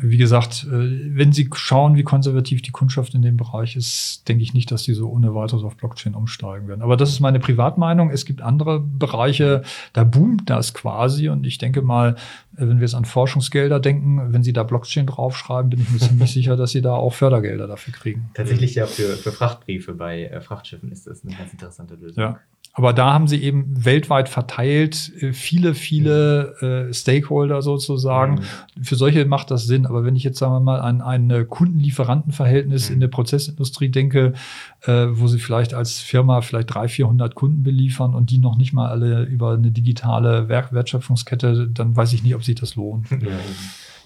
wie 0.00 0.16
gesagt, 0.16 0.64
äh, 0.64 1.16
wenn 1.16 1.33
Sie 1.33 1.50
schauen, 1.52 1.97
wie 1.97 2.04
konservativ 2.04 2.62
die 2.62 2.71
Kundschaft 2.71 3.14
in 3.14 3.23
dem 3.23 3.37
Bereich 3.37 3.75
ist, 3.75 4.28
denke 4.28 4.45
ich 4.45 4.54
nicht, 4.54 4.71
dass 4.71 4.85
die 4.85 4.95
so 4.95 5.11
ohne 5.11 5.35
weiteres 5.35 5.64
auf 5.64 5.76
Blockchain 5.76 6.14
umsteigen 6.14 6.68
werden. 6.68 6.83
Aber 6.83 6.97
das 6.97 7.11
ist 7.11 7.18
meine 7.18 7.40
Privatmeinung. 7.40 8.11
Es 8.11 8.25
gibt 8.25 8.40
andere 8.40 8.78
Bereiche, 8.78 9.62
da 9.92 10.04
boomt 10.04 10.49
das 10.49 10.73
quasi. 10.73 11.28
Und 11.28 11.45
ich 11.49 11.59
denke 11.59 11.83
mal, 11.83 12.14
wenn 12.52 12.76
wir 12.76 12.83
jetzt 12.83 12.95
an 12.95 13.07
Forschungsgelder 13.07 13.80
denken, 13.80 14.33
wenn 14.33 14.45
Sie 14.45 14.52
da 14.52 14.62
Blockchain 14.62 15.07
draufschreiben, 15.07 15.71
bin 15.71 15.80
ich 15.80 15.90
mir 15.90 15.99
ziemlich 15.99 16.33
sicher, 16.33 16.57
dass 16.57 16.71
Sie 16.71 16.80
da 16.80 16.95
auch 16.95 17.14
Fördergelder 17.14 17.66
dafür 17.66 17.92
kriegen. 17.92 18.30
Tatsächlich 18.35 18.76
ja 18.76 18.87
für, 18.87 19.16
für 19.16 19.33
Frachtbriefe 19.33 19.95
bei 19.95 20.26
äh, 20.26 20.40
Frachtschiffen 20.40 20.92
ist 20.92 21.09
das 21.09 21.25
eine 21.25 21.35
ganz 21.35 21.52
interessante 21.52 21.97
Lösung. 21.97 22.23
Ja. 22.23 22.38
Aber 22.78 22.92
da 22.92 23.12
haben 23.12 23.26
sie 23.26 23.42
eben 23.42 23.85
weltweit 23.85 24.28
verteilt 24.28 25.11
äh, 25.20 25.32
viele, 25.32 25.75
viele 25.75 26.87
äh, 26.88 26.94
Stakeholder 26.94 27.61
sozusagen. 27.61 28.37
Mhm. 28.76 28.85
Für 28.85 28.94
solche 28.94 29.25
macht 29.25 29.50
das 29.50 29.66
Sinn. 29.66 29.85
Aber 29.85 30.04
wenn 30.04 30.14
ich 30.14 30.23
jetzt, 30.23 30.38
sagen 30.38 30.52
wir 30.52 30.61
mal, 30.61 30.80
an 30.80 31.02
ein 31.02 31.49
Kunden-Lieferanten-Verhältnis 31.49 32.88
mhm. 32.88 32.94
in 32.94 33.00
der 33.00 33.08
Prozessindustrie 33.08 33.88
denke, 33.88 34.35
äh, 34.82 35.06
wo 35.11 35.26
sie 35.26 35.40
vielleicht 35.40 35.75
als 35.75 35.99
Firma 35.99 36.40
vielleicht 36.40 36.73
300, 36.73 36.92
400 36.92 37.35
Kunden 37.35 37.64
beliefern 37.64 38.14
und 38.14 38.30
die 38.30 38.38
noch 38.38 38.56
nicht 38.56 38.73
mal 38.73 38.88
alle 38.88 39.25
über 39.25 39.54
eine 39.54 39.73
digitale 39.73 40.49
Werk 40.49 40.73
Wertschöpfungskette, 40.73 41.66
dann 41.66 41.97
weiß 41.97 42.12
ich 42.12 42.23
nicht, 42.23 42.37
ob 42.37 42.44
sich 42.44 42.54
das 42.54 42.76
lohnt. 42.76 43.11
Ja. 43.11 43.18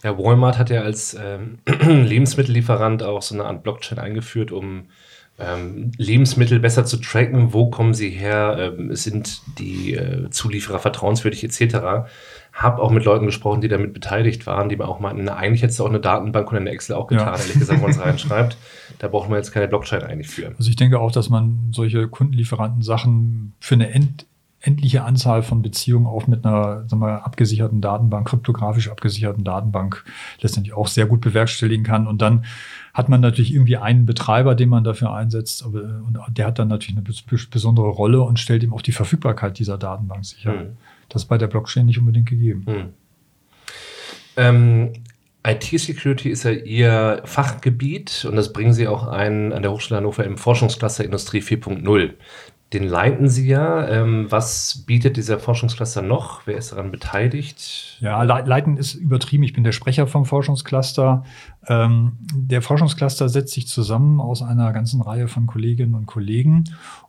Ja, 0.03 0.19
Walmart 0.19 0.59
hat 0.59 0.71
ja 0.71 0.81
als 0.81 1.15
ähm, 1.15 1.59
Lebensmittellieferant 1.67 3.03
auch 3.03 3.23
so 3.23 3.35
eine 3.35 3.45
Art 3.45 3.63
Blockchain 3.63 3.99
eingeführt, 3.99 4.51
um 4.51 4.87
Lebensmittel 5.97 6.61
besser 6.61 6.85
zu 6.85 6.99
tracken, 6.99 7.53
wo 7.53 7.71
kommen 7.71 7.95
sie 7.95 8.11
her, 8.11 8.75
ähm, 8.79 8.95
sind 8.95 9.43
die 9.59 9.95
äh, 9.95 10.31
Zulieferer 10.31 10.79
vertrauenswürdig 10.79 11.43
etc. 11.43 12.07
Habe 12.53 12.83
auch 12.83 12.91
mit 12.91 13.05
Leuten 13.05 13.27
gesprochen, 13.27 13.61
die 13.61 13.69
damit 13.69 13.95
beteiligt 13.95 14.47
waren, 14.47 14.69
die 14.69 14.77
mir 14.77 14.87
auch 14.87 15.01
meinten, 15.01 15.25
na, 15.25 15.37
eigentlich 15.37 15.63
hättest 15.63 15.81
du 15.81 15.85
auch 15.85 15.89
eine 15.89 16.01
Datenbank 16.01 16.51
und 16.51 16.59
eine 16.59 16.71
Excel 16.71 16.97
auch 16.97 17.07
getan, 17.07 17.35
ja. 17.35 17.41
ehrlich 17.41 17.59
gesagt, 17.59 17.81
wo 17.81 17.83
man 17.83 17.93
es 17.93 18.01
reinschreibt. 18.05 18.57
Da 18.99 19.09
braucht 19.09 19.31
man 19.31 19.39
jetzt 19.39 19.53
keine 19.53 19.69
Blockchain 19.69 20.03
eigentlich 20.03 20.29
für. 20.29 20.49
Also 20.59 20.69
ich 20.69 20.77
denke 20.77 21.01
auch, 21.01 21.11
dass 21.11 21.29
man 21.29 21.71
solche 21.73 22.09
Kundenlieferanten-Sachen 22.09 23.55
für 23.59 23.75
eine 23.75 23.91
End 23.91 24.27
endliche 24.63 25.03
Anzahl 25.03 25.43
von 25.43 25.61
Beziehungen 25.61 26.07
auch 26.07 26.27
mit 26.27 26.47
einer 26.47 26.89
sagen 26.89 27.03
wir, 27.03 27.27
abgesicherten 27.27 27.81
Datenbank, 27.81 28.29
kryptografisch 28.29 28.89
abgesicherten 28.89 29.45
Datenbank 29.45 30.05
letztendlich 30.41 30.75
auch 30.75 30.87
sehr 30.87 31.07
gut 31.07 31.21
bewerkstelligen 31.21 31.85
kann. 31.85 32.07
Und 32.07 32.23
dann 32.23 32.45
hat 32.95 33.09
man 33.09 33.21
natürlich 33.21 33.53
irgendwie 33.53 33.77
einen 33.77 34.07
Betreiber, 34.07 34.55
den 34.55 34.69
man 34.69 34.85
dafür 34.85 35.13
einsetzt, 35.13 35.65
aber 35.65 36.03
und 36.07 36.19
der 36.29 36.47
hat 36.47 36.59
dann 36.59 36.69
natürlich 36.69 36.97
eine 36.97 37.05
besondere 37.51 37.89
Rolle 37.89 38.23
und 38.23 38.39
stellt 38.39 38.63
ihm 38.63 38.73
auch 38.73 38.83
die 38.83 38.93
Verfügbarkeit 38.93 39.59
dieser 39.59 39.79
Datenbank 39.79 40.25
sicher. 40.25 40.53
Mhm. 40.53 40.77
Das 41.09 41.23
ist 41.23 41.29
bei 41.29 41.39
der 41.39 41.49
Blockchain 41.49 41.87
nicht 41.87 41.99
unbedingt 41.99 42.29
gegeben. 42.29 42.65
Mhm. 42.67 42.89
Ähm, 44.37 44.93
IT-Security 45.45 46.31
ist 46.31 46.45
ja 46.45 46.53
Ihr 46.53 47.23
Fachgebiet 47.25 48.25
und 48.29 48.37
das 48.37 48.53
bringen 48.53 48.73
Sie 48.73 48.87
auch 48.87 49.09
ein 49.09 49.53
an 49.53 49.63
der 49.63 49.73
Hochschule 49.73 49.99
Hannover 49.99 50.25
im 50.25 50.39
Forschungscluster 50.39 51.05
Industrie 51.05 51.41
4.0. 51.41 52.13
Den 52.73 52.85
leiten 52.85 53.29
Sie 53.29 53.47
ja. 53.49 53.87
Ähm, 53.87 54.27
was 54.31 54.85
bietet 54.87 55.17
dieser 55.19 55.39
Forschungscluster 55.39 56.01
noch? 56.01 56.47
Wer 56.47 56.57
ist 56.57 56.73
daran 56.73 56.91
beteiligt? 56.91 57.99
Ja, 58.01 58.23
leiten 58.23 58.79
ist 58.79 58.95
übertrieben. 58.95 59.43
Ich 59.43 59.53
bin 59.53 59.63
der 59.63 59.73
Sprecher 59.73 60.07
vom 60.07 60.25
Forschungscluster. 60.25 61.25
Ähm, 61.69 62.13
der 62.35 62.63
Forschungscluster 62.63 63.29
setzt 63.29 63.53
sich 63.53 63.69
zusammen 63.69 64.21
aus 64.21 64.43
einer 64.43 64.73
ganzen 64.73 65.03
Reihe 65.03 65.29
von 65.29 65.47
Kolleginnen 65.47 65.95
und 65.95 66.07
Kollegen 66.07 66.65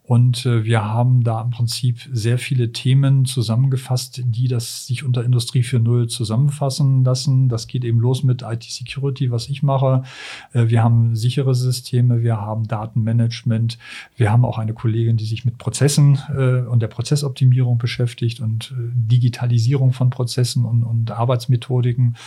und 0.06 0.46
äh, 0.46 0.66
wir 0.66 0.84
haben 0.84 1.24
da 1.24 1.42
im 1.42 1.50
Prinzip 1.52 2.10
sehr 2.12 2.38
viele 2.38 2.74
Themen 2.74 3.24
zusammengefasst, 3.24 4.22
die 4.26 4.50
das 4.50 4.86
sich 4.86 5.06
unter 5.06 5.24
Industrie 5.24 5.62
4.0 5.62 6.10
zusammenfassen 6.10 7.06
lassen. 7.06 7.48
Das 7.48 7.68
geht 7.68 7.86
eben 7.86 8.02
los 8.02 8.22
mit 8.22 8.42
IT-Security, 8.42 9.32
was 9.32 9.48
ich 9.48 9.64
mache. 9.64 10.04
Äh, 10.52 10.68
wir 10.68 10.84
haben 10.84 11.16
sichere 11.16 11.56
Systeme, 11.56 12.22
wir 12.22 12.36
haben 12.36 12.68
Datenmanagement. 12.68 13.78
Wir 14.18 14.30
haben 14.30 14.44
auch 14.44 14.58
eine 14.58 14.74
Kollegin, 14.74 15.16
die 15.16 15.24
sich 15.24 15.46
mit 15.46 15.58
Prozessen 15.58 16.20
äh, 16.38 16.68
und 16.68 16.82
der 16.82 16.90
Prozessoptimierung 16.90 17.78
beschäftigt 17.78 18.42
und 18.42 18.74
äh, 18.78 18.92
Digitalisierung 18.94 19.94
von 19.94 20.10
Prozessen 20.10 20.66
und, 20.66 20.84
und 20.84 21.12
Arbeitsmethodiken. 21.12 22.18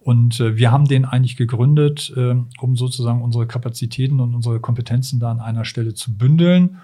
Und 0.00 0.40
äh, 0.40 0.56
wir 0.56 0.72
haben 0.72 0.86
den 0.86 1.04
eigentlich 1.04 1.36
gegründet, 1.36 2.12
um 2.60 2.76
sozusagen 2.76 3.20
unsere 3.22 3.46
Kapazitäten 3.46 4.20
und 4.20 4.34
unsere 4.34 4.60
Kompetenzen 4.60 5.20
da 5.20 5.30
an 5.30 5.40
einer 5.40 5.64
Stelle 5.64 5.94
zu 5.94 6.16
bündeln 6.16 6.78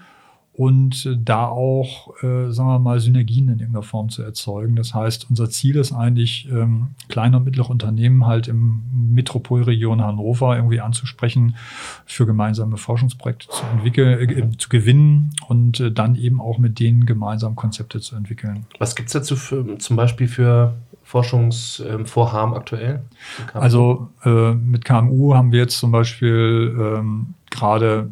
und 0.53 1.07
äh, 1.07 1.17
da 1.17 1.47
auch, 1.47 2.13
äh, 2.21 2.51
sagen 2.51 2.69
wir 2.69 2.79
mal, 2.79 2.99
Synergien 2.99 3.49
in 3.49 3.59
irgendeiner 3.59 3.81
Form 3.83 4.09
zu 4.09 4.21
erzeugen. 4.21 4.75
Das 4.75 4.93
heißt, 4.93 5.27
unser 5.29 5.49
Ziel 5.49 5.77
ist 5.77 5.91
eigentlich, 5.91 6.47
ähm, 6.51 6.89
kleine 7.09 7.37
und 7.37 7.45
mittlere 7.45 7.69
Unternehmen 7.69 8.27
halt 8.27 8.47
im 8.47 8.83
Metropolregion 8.91 10.01
Hannover 10.01 10.55
irgendwie 10.55 10.79
anzusprechen, 10.79 11.55
für 12.05 12.27
gemeinsame 12.27 12.77
Forschungsprojekte 12.77 13.47
zu 13.49 13.63
entwickeln, 13.73 14.29
äh, 14.29 14.57
zu 14.57 14.69
gewinnen 14.69 15.31
und 15.47 15.79
äh, 15.79 15.91
dann 15.91 16.15
eben 16.15 16.39
auch 16.39 16.59
mit 16.59 16.79
denen 16.79 17.07
gemeinsam 17.07 17.55
Konzepte 17.55 17.99
zu 17.99 18.15
entwickeln. 18.15 18.67
Was 18.77 18.95
gibt's 18.95 19.13
dazu 19.13 19.35
für, 19.35 19.79
zum 19.79 19.95
Beispiel 19.95 20.27
für 20.27 20.75
Forschungsvorhaben 21.03 22.53
aktuell? 22.53 23.01
Also 23.53 24.09
äh, 24.23 24.53
mit 24.53 24.85
KMU 24.85 25.33
haben 25.33 25.51
wir 25.51 25.59
jetzt 25.59 25.79
zum 25.79 25.91
Beispiel 25.91 26.75
ähm, 26.79 27.33
gerade 27.49 28.09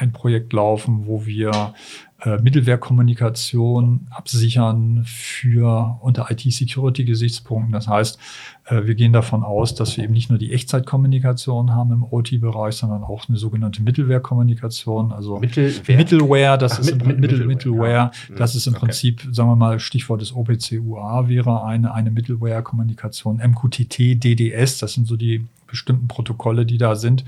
ein 0.00 0.12
Projekt 0.12 0.52
laufen, 0.52 1.06
wo 1.06 1.26
wir 1.26 1.74
äh, 2.22 2.38
Mittelwerkkommunikation 2.38 4.06
absichern 4.10 5.02
für 5.04 5.98
unter 6.00 6.30
IT-Security-Gesichtspunkten. 6.30 7.72
Das 7.72 7.86
heißt, 7.86 8.18
äh, 8.64 8.84
wir 8.84 8.94
gehen 8.94 9.12
davon 9.12 9.42
aus, 9.42 9.74
dass 9.74 9.96
wir 9.96 10.04
eben 10.04 10.14
nicht 10.14 10.30
nur 10.30 10.38
die 10.38 10.52
Echtzeitkommunikation 10.52 11.74
haben 11.74 11.92
im 11.92 12.02
OT-Bereich, 12.02 12.76
sondern 12.76 13.04
auch 13.04 13.28
eine 13.28 13.38
sogenannte 13.38 13.82
Mittelwerkkommunikation, 13.82 15.12
also 15.12 15.38
Mittelwerk? 15.38 15.88
Middleware, 15.88 16.58
das 16.58 16.72
Ach, 16.72 16.78
ist 16.80 16.96
mit, 16.96 17.06
im, 17.06 17.20
Mittel, 17.20 17.46
Middleware, 17.46 17.90
ja. 17.90 18.10
das 18.36 18.54
ist 18.54 18.66
im 18.66 18.74
okay. 18.74 18.86
Prinzip, 18.86 19.28
sagen 19.32 19.50
wir 19.50 19.56
mal, 19.56 19.80
Stichwort 19.80 20.20
des 20.20 20.34
OPC-UA 20.34 21.28
wäre 21.28 21.64
eine, 21.64 21.94
eine 21.94 22.10
Mittelware-Kommunikation, 22.10 23.36
MQTT, 23.36 24.22
DDS, 24.22 24.78
das 24.78 24.94
sind 24.94 25.06
so 25.06 25.16
die 25.16 25.46
bestimmten 25.66 26.08
Protokolle, 26.08 26.66
die 26.66 26.78
da 26.78 26.96
sind. 26.96 27.24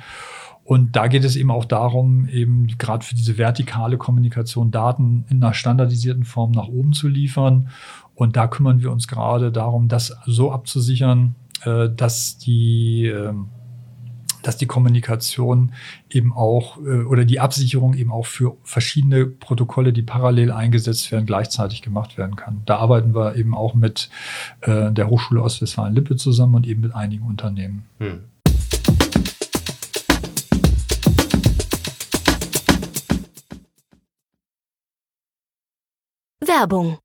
Und 0.73 0.97
da 0.97 1.07
geht 1.07 1.23
es 1.23 1.37
eben 1.37 1.50
auch 1.50 1.67
darum, 1.67 2.26
eben 2.29 2.67
gerade 2.79 3.05
für 3.05 3.14
diese 3.14 3.37
vertikale 3.37 3.99
Kommunikation 3.99 4.71
Daten 4.71 5.26
in 5.29 5.45
einer 5.45 5.52
standardisierten 5.52 6.25
Form 6.25 6.52
nach 6.52 6.67
oben 6.67 6.95
zu 6.95 7.09
liefern. 7.09 7.69
Und 8.14 8.38
da 8.38 8.47
kümmern 8.47 8.81
wir 8.81 8.91
uns 8.91 9.07
gerade 9.07 9.52
darum, 9.52 9.88
das 9.88 10.17
so 10.25 10.50
abzusichern, 10.50 11.35
äh, 11.67 11.91
dass 11.95 12.38
die, 12.38 13.05
äh, 13.05 13.35
dass 14.43 14.57
die 14.57 14.64
Kommunikation 14.64 15.73
eben 16.09 16.33
auch 16.33 16.79
äh, 16.79 17.02
oder 17.02 17.26
die 17.26 17.38
Absicherung 17.38 17.93
eben 17.93 18.11
auch 18.11 18.25
für 18.25 18.57
verschiedene 18.64 19.26
Protokolle, 19.26 19.93
die 19.93 20.00
parallel 20.00 20.50
eingesetzt 20.50 21.12
werden, 21.12 21.26
gleichzeitig 21.26 21.83
gemacht 21.83 22.17
werden 22.17 22.37
kann. 22.37 22.62
Da 22.64 22.79
arbeiten 22.79 23.14
wir 23.14 23.37
eben 23.37 23.55
auch 23.55 23.75
mit 23.75 24.09
äh, 24.62 24.91
der 24.91 25.11
Hochschule 25.11 25.43
Ostwestfalen-Lippe 25.43 26.17
zusammen 26.17 26.55
und 26.55 26.67
eben 26.67 26.81
mit 26.81 26.95
einigen 26.95 27.26
Unternehmen. 27.26 27.85
Hm. 27.99 28.21
Werbung. 36.54 36.99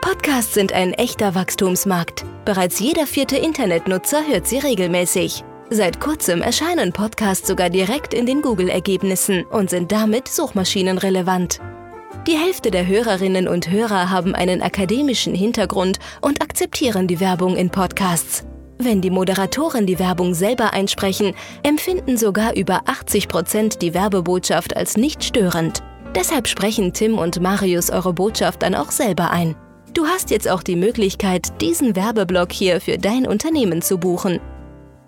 Podcasts 0.00 0.54
sind 0.54 0.72
ein 0.72 0.94
echter 0.94 1.34
Wachstumsmarkt. 1.34 2.24
Bereits 2.46 2.80
jeder 2.80 3.06
vierte 3.06 3.36
Internetnutzer 3.36 4.26
hört 4.26 4.46
sie 4.46 4.56
regelmäßig. 4.56 5.44
Seit 5.68 6.00
kurzem 6.00 6.40
erscheinen 6.40 6.94
Podcasts 6.94 7.46
sogar 7.46 7.68
direkt 7.68 8.14
in 8.14 8.24
den 8.24 8.40
Google-Ergebnissen 8.40 9.44
und 9.44 9.68
sind 9.68 9.92
damit 9.92 10.28
suchmaschinenrelevant. 10.28 11.60
Die 12.26 12.38
Hälfte 12.38 12.70
der 12.70 12.86
Hörerinnen 12.86 13.48
und 13.48 13.70
Hörer 13.70 14.08
haben 14.08 14.34
einen 14.34 14.62
akademischen 14.62 15.34
Hintergrund 15.34 15.98
und 16.22 16.40
akzeptieren 16.40 17.06
die 17.06 17.20
Werbung 17.20 17.54
in 17.54 17.68
Podcasts. 17.68 18.46
Wenn 18.78 19.02
die 19.02 19.10
Moderatoren 19.10 19.84
die 19.84 19.98
Werbung 19.98 20.32
selber 20.32 20.72
einsprechen, 20.72 21.34
empfinden 21.62 22.16
sogar 22.16 22.56
über 22.56 22.80
80 22.86 23.28
Prozent 23.28 23.82
die 23.82 23.92
Werbebotschaft 23.92 24.74
als 24.74 24.96
nicht 24.96 25.22
störend. 25.22 25.82
Deshalb 26.14 26.46
sprechen 26.46 26.92
Tim 26.92 27.18
und 27.18 27.40
Marius 27.40 27.88
eure 27.90 28.12
Botschaft 28.12 28.62
dann 28.62 28.74
auch 28.74 28.90
selber 28.90 29.30
ein. 29.30 29.56
Du 29.94 30.04
hast 30.06 30.30
jetzt 30.30 30.46
auch 30.48 30.62
die 30.62 30.76
Möglichkeit, 30.76 31.60
diesen 31.60 31.96
Werbeblock 31.96 32.52
hier 32.52 32.80
für 32.80 32.98
dein 32.98 33.26
Unternehmen 33.26 33.82
zu 33.82 33.98
buchen. 33.98 34.38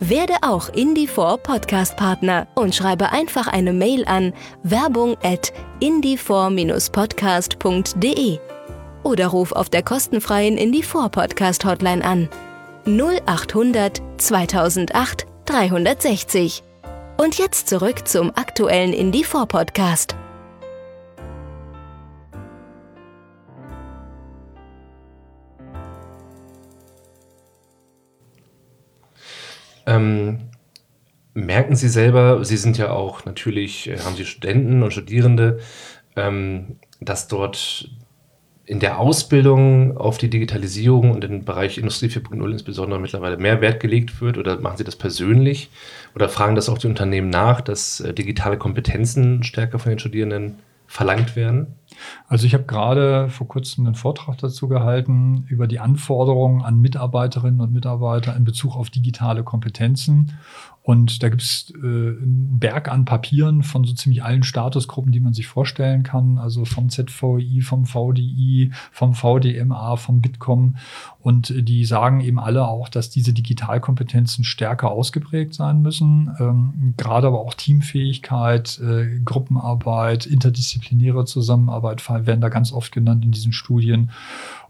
Werde 0.00 0.34
auch 0.42 0.70
Indie4 0.70 1.36
Podcast 1.38 1.96
Partner 1.96 2.48
und 2.54 2.74
schreibe 2.74 3.12
einfach 3.12 3.46
eine 3.46 3.72
Mail 3.72 4.04
an 4.06 4.34
werbung 4.62 5.16
at 5.22 5.52
indie4-podcast.de 5.80 8.38
oder 9.04 9.28
ruf 9.28 9.52
auf 9.52 9.70
der 9.70 9.82
kostenfreien 9.82 10.58
Indie4 10.58 11.08
Podcast 11.08 11.64
Hotline 11.64 12.04
an 12.04 12.28
0800 12.86 14.02
2008 14.18 15.26
360. 15.46 16.62
Und 17.16 17.38
jetzt 17.38 17.68
zurück 17.68 18.08
zum 18.08 18.32
aktuellen 18.34 18.92
Indie4 18.92 19.46
Podcast. 19.46 20.16
Ähm, 29.86 30.50
merken 31.34 31.76
Sie 31.76 31.88
selber, 31.88 32.44
Sie 32.44 32.56
sind 32.56 32.78
ja 32.78 32.90
auch 32.90 33.24
natürlich, 33.24 33.88
äh, 33.88 33.98
haben 33.98 34.16
Sie 34.16 34.24
Studenten 34.24 34.82
und 34.82 34.92
Studierende, 34.92 35.58
ähm, 36.16 36.76
dass 37.00 37.28
dort 37.28 37.90
in 38.66 38.80
der 38.80 38.98
Ausbildung 38.98 39.96
auf 39.96 40.16
die 40.16 40.30
Digitalisierung 40.30 41.10
und 41.10 41.22
den 41.22 41.44
Bereich 41.44 41.76
Industrie 41.76 42.08
4.0 42.08 42.50
insbesondere 42.50 42.98
mittlerweile 42.98 43.36
mehr 43.36 43.60
Wert 43.60 43.80
gelegt 43.80 44.22
wird 44.22 44.38
oder 44.38 44.58
machen 44.58 44.78
Sie 44.78 44.84
das 44.84 44.96
persönlich 44.96 45.70
oder 46.14 46.30
fragen 46.30 46.54
das 46.54 46.70
auch 46.70 46.78
die 46.78 46.86
Unternehmen 46.86 47.28
nach, 47.28 47.60
dass 47.60 48.00
äh, 48.00 48.14
digitale 48.14 48.56
Kompetenzen 48.56 49.42
stärker 49.42 49.78
von 49.78 49.90
den 49.90 49.98
Studierenden 49.98 50.58
verlangt 50.86 51.36
werden? 51.36 51.74
Also 52.28 52.46
ich 52.46 52.54
habe 52.54 52.64
gerade 52.64 53.28
vor 53.28 53.48
kurzem 53.48 53.86
einen 53.86 53.94
Vortrag 53.94 54.38
dazu 54.38 54.68
gehalten 54.68 55.44
über 55.48 55.66
die 55.66 55.80
Anforderungen 55.80 56.62
an 56.62 56.80
Mitarbeiterinnen 56.80 57.60
und 57.60 57.72
Mitarbeiter 57.72 58.36
in 58.36 58.44
Bezug 58.44 58.76
auf 58.76 58.90
digitale 58.90 59.42
Kompetenzen. 59.44 60.32
Und 60.84 61.22
da 61.22 61.30
gibt 61.30 61.40
es 61.40 61.72
äh, 61.82 61.86
einen 61.86 62.58
Berg 62.60 62.92
an 62.92 63.06
Papieren 63.06 63.62
von 63.62 63.84
so 63.84 63.94
ziemlich 63.94 64.22
allen 64.22 64.42
Statusgruppen, 64.42 65.12
die 65.12 65.20
man 65.20 65.32
sich 65.32 65.46
vorstellen 65.46 66.02
kann. 66.02 66.36
Also 66.36 66.66
vom 66.66 66.90
ZVI, 66.90 67.62
vom 67.62 67.86
VDI, 67.86 68.70
vom 68.92 69.14
VDMA, 69.14 69.96
vom 69.96 70.20
Bitkom. 70.20 70.76
Und 71.20 71.54
die 71.56 71.86
sagen 71.86 72.20
eben 72.20 72.38
alle 72.38 72.68
auch, 72.68 72.90
dass 72.90 73.08
diese 73.08 73.32
Digitalkompetenzen 73.32 74.44
stärker 74.44 74.90
ausgeprägt 74.90 75.54
sein 75.54 75.80
müssen. 75.80 76.36
Ähm, 76.38 76.92
gerade 76.98 77.28
aber 77.28 77.40
auch 77.40 77.54
Teamfähigkeit, 77.54 78.78
äh, 78.80 79.20
Gruppenarbeit, 79.24 80.26
interdisziplinäre 80.26 81.24
Zusammenarbeit 81.24 81.83
werden 81.84 82.40
da 82.40 82.48
ganz 82.48 82.72
oft 82.72 82.92
genannt 82.92 83.24
in 83.24 83.30
diesen 83.30 83.52
Studien. 83.52 84.10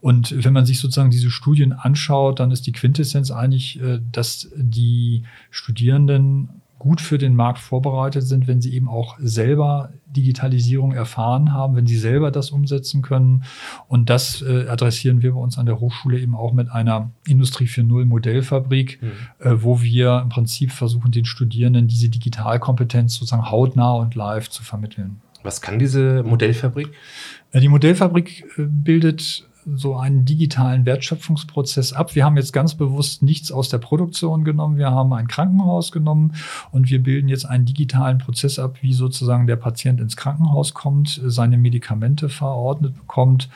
Und 0.00 0.44
wenn 0.44 0.52
man 0.52 0.66
sich 0.66 0.80
sozusagen 0.80 1.10
diese 1.10 1.30
Studien 1.30 1.72
anschaut, 1.72 2.40
dann 2.40 2.50
ist 2.50 2.66
die 2.66 2.72
Quintessenz 2.72 3.30
eigentlich, 3.30 3.80
äh, 3.80 4.00
dass 4.12 4.50
die 4.56 5.22
Studierenden 5.50 6.48
gut 6.84 7.00
für 7.00 7.16
den 7.16 7.34
Markt 7.34 7.60
vorbereitet 7.60 8.24
sind, 8.24 8.46
wenn 8.46 8.60
sie 8.60 8.74
eben 8.74 8.88
auch 8.88 9.16
selber 9.18 9.88
Digitalisierung 10.06 10.92
erfahren 10.92 11.50
haben, 11.50 11.76
wenn 11.76 11.86
sie 11.86 11.96
selber 11.96 12.30
das 12.30 12.50
umsetzen 12.50 13.00
können. 13.00 13.44
Und 13.88 14.10
das 14.10 14.42
äh, 14.42 14.68
adressieren 14.68 15.22
wir 15.22 15.32
bei 15.32 15.40
uns 15.40 15.56
an 15.56 15.64
der 15.64 15.80
Hochschule 15.80 16.20
eben 16.20 16.34
auch 16.34 16.52
mit 16.52 16.70
einer 16.70 17.10
Industrie 17.26 17.64
4.0 17.64 18.04
Modellfabrik, 18.04 19.00
mhm. 19.00 19.12
äh, 19.38 19.62
wo 19.62 19.80
wir 19.80 20.20
im 20.22 20.28
Prinzip 20.28 20.72
versuchen, 20.72 21.10
den 21.10 21.24
Studierenden 21.24 21.88
diese 21.88 22.10
Digitalkompetenz 22.10 23.14
sozusagen 23.14 23.50
hautnah 23.50 23.94
und 23.94 24.14
live 24.14 24.50
zu 24.50 24.62
vermitteln. 24.62 25.22
Was 25.44 25.60
kann 25.60 25.78
diese 25.78 26.24
Modellfabrik? 26.24 26.90
Äh, 27.52 27.60
die 27.60 27.68
Modellfabrik 27.68 28.44
äh, 28.58 28.62
bildet 28.62 29.46
so 29.66 29.96
einen 29.96 30.24
digitalen 30.24 30.84
Wertschöpfungsprozess 30.84 31.92
ab. 31.92 32.14
Wir 32.14 32.24
haben 32.24 32.36
jetzt 32.36 32.52
ganz 32.52 32.74
bewusst 32.74 33.22
nichts 33.22 33.50
aus 33.50 33.68
der 33.68 33.78
Produktion 33.78 34.44
genommen. 34.44 34.76
Wir 34.76 34.90
haben 34.90 35.12
ein 35.14 35.26
Krankenhaus 35.26 35.90
genommen 35.90 36.34
und 36.70 36.90
wir 36.90 37.02
bilden 37.02 37.28
jetzt 37.28 37.46
einen 37.46 37.64
digitalen 37.64 38.18
Prozess 38.18 38.58
ab, 38.58 38.76
wie 38.82 38.92
sozusagen 38.92 39.46
der 39.46 39.56
Patient 39.56 40.00
ins 40.00 40.16
Krankenhaus 40.16 40.74
kommt, 40.74 41.20
seine 41.24 41.56
Medikamente 41.56 42.28
verordnet 42.28 42.94
bekommt 42.94 43.48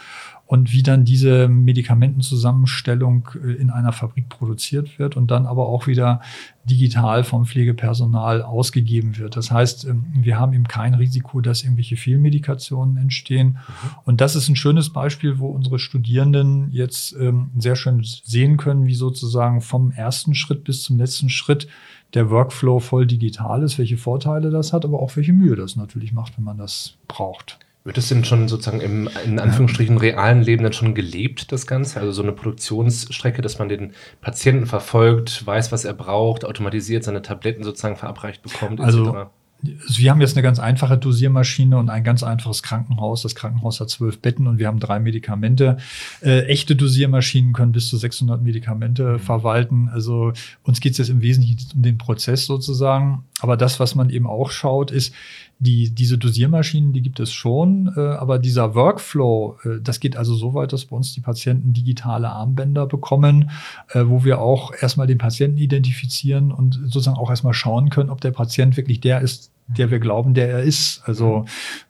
und 0.49 0.73
wie 0.73 0.83
dann 0.83 1.05
diese 1.05 1.47
Medikamentenzusammenstellung 1.47 3.29
äh, 3.45 3.53
in 3.53 3.69
einer 3.69 3.93
Fabrik 3.93 4.31
produziert 4.31 4.99
wird 4.99 5.15
und 5.15 5.31
dann 5.31 5.45
aber 5.45 5.69
auch 5.69 5.87
wieder 5.87 6.23
digital 6.65 7.23
vom 7.23 7.45
Pflegepersonal 7.45 8.41
ausgegeben 8.41 9.19
wird. 9.19 9.37
Das 9.37 9.51
heißt, 9.51 9.85
ähm, 9.85 10.07
wir 10.15 10.41
haben 10.41 10.55
eben 10.55 10.67
kein 10.67 10.95
Risiko, 10.95 11.43
dass 11.43 11.65
irgendwelche 11.65 11.99
Fehlmedikationen 11.99 12.97
entstehen. 12.97 13.59
Mhm. 13.59 13.91
Und 14.07 14.21
das 14.23 14.37
ist 14.37 14.49
ein 14.49 14.57
schönes 14.57 14.91
Beispiel, 14.91 15.39
wo 15.39 15.49
unsere 15.49 15.79
Studierenden 15.79 16.71
jetzt 16.73 17.15
ähm, 17.21 17.51
sehr 17.59 17.77
schön 17.77 18.03
sehen 18.03 18.57
können, 18.57 18.87
wie 18.87 18.95
sozusagen 18.95 19.61
vom 19.61 19.93
ersten 19.93 20.35
Schritt 20.35 20.65
bis 20.65 20.83
zum 20.83 20.97
letzten 20.97 21.29
Schritt 21.29 21.69
der 22.15 22.31
Workflow 22.31 22.81
voll 22.81 23.07
digital 23.07 23.63
ist, 23.63 23.79
welche 23.79 23.99
Vorteile 23.99 24.49
das 24.49 24.73
hat, 24.73 24.87
aber 24.87 24.99
auch 25.01 25.15
welche 25.17 25.35
Mühe 25.35 25.57
das 25.57 25.77
natürlich 25.77 26.15
macht, 26.15 26.39
wenn 26.39 26.45
man 26.45 26.57
das 26.57 26.95
braucht. 27.07 27.59
Wird 27.89 27.97
es 27.97 28.09
denn 28.09 28.23
schon 28.23 28.49
sozusagen 28.49 28.83
im, 28.83 29.09
in 29.25 29.39
Anführungsstrichen, 29.39 29.97
realen 29.97 30.43
Leben 30.43 30.63
dann 30.63 30.75
schon 30.75 30.95
gelebt, 30.95 31.53
das 31.53 31.67
Ganze? 31.67 31.99
Also 31.99 32.13
so 32.13 32.23
eine 32.23 32.33
Produktionsstrecke, 32.33 33.41
dass 33.41 33.59
man 33.59 33.71
den 33.71 33.95
Patienten 34.21 34.67
verfolgt, 34.67 35.47
weiß, 35.47 35.73
was 35.73 35.87
er 35.87 35.95
braucht, 35.95 36.45
automatisiert 36.45 37.03
seine 37.03 37.23
Tabletten 37.23 37.65
sozusagen 37.65 37.97
verabreicht 37.97 38.43
bekommt, 38.43 38.83
also, 38.83 39.09
etc.? 39.09 39.17
Also 39.63 39.99
wir 40.01 40.11
haben 40.11 40.21
jetzt 40.21 40.37
eine 40.37 40.43
ganz 40.43 40.59
einfache 40.59 40.99
Dosiermaschine 40.99 41.79
und 41.79 41.89
ein 41.89 42.05
ganz 42.05 42.23
einfaches 42.23 42.63
Krankenhaus. 42.63 43.23
Das 43.23 43.35
Krankenhaus 43.35 43.81
hat 43.81 43.89
zwölf 43.89 44.21
Betten 44.21 44.47
und 44.47 44.59
wir 44.59 44.67
haben 44.67 44.81
drei 44.81 45.01
Medikamente. 45.01 45.79
Äh, 46.21 46.43
echte 46.43 46.77
Dosiermaschinen 46.77 47.55
können 47.55 47.73
bis 47.73 47.89
zu 47.89 47.97
600 47.97 48.43
Medikamente 48.43 49.15
mhm. 49.15 49.19
verwalten. 49.19 49.89
Also 49.91 50.35
uns 50.63 50.81
geht 50.81 50.93
es 50.93 50.99
jetzt 50.99 51.09
im 51.09 51.23
Wesentlichen 51.23 51.59
um 51.75 51.83
den 51.83 51.97
Prozess 51.97 52.45
sozusagen. 52.45 53.25
Aber 53.41 53.57
das, 53.57 53.81
was 53.81 53.95
man 53.95 54.11
eben 54.11 54.27
auch 54.27 54.51
schaut, 54.51 54.91
ist, 54.91 55.15
die, 55.61 55.91
diese 55.91 56.19
Dosiermaschinen, 56.19 56.93
die 56.93 57.03
gibt 57.03 57.19
es 57.19 57.33
schon, 57.33 57.93
äh, 57.97 58.01
aber 58.01 58.39
dieser 58.39 58.75
Workflow, 58.75 59.59
äh, 59.65 59.81
das 59.83 59.99
geht 59.99 60.17
also 60.17 60.35
so 60.35 60.55
weit, 60.55 60.73
dass 60.73 60.85
bei 60.85 60.97
uns 60.97 61.13
die 61.15 61.21
Patienten 61.21 61.73
digitale 61.73 62.29
Armbänder 62.29 62.87
bekommen, 62.87 63.51
äh, 63.91 64.05
wo 64.07 64.25
wir 64.25 64.41
auch 64.41 64.73
erstmal 64.81 65.09
den 65.09 65.19
Patienten 65.19 65.59
identifizieren 65.59 66.53
und 66.53 66.75
sozusagen 66.75 67.17
auch 67.17 67.31
erstmal 67.31 67.55
schauen 67.55 67.91
können, 67.91 68.11
ob 68.11 68.21
der 68.21 68.31
Patient 68.31 68.77
wirklich 68.77 69.01
der 69.01 69.21
ist, 69.21 69.51
der 69.69 69.91
wir 69.91 69.99
glauben, 69.99 70.33
der 70.33 70.49
er 70.49 70.63
ist. 70.63 71.03
Also 71.05 71.45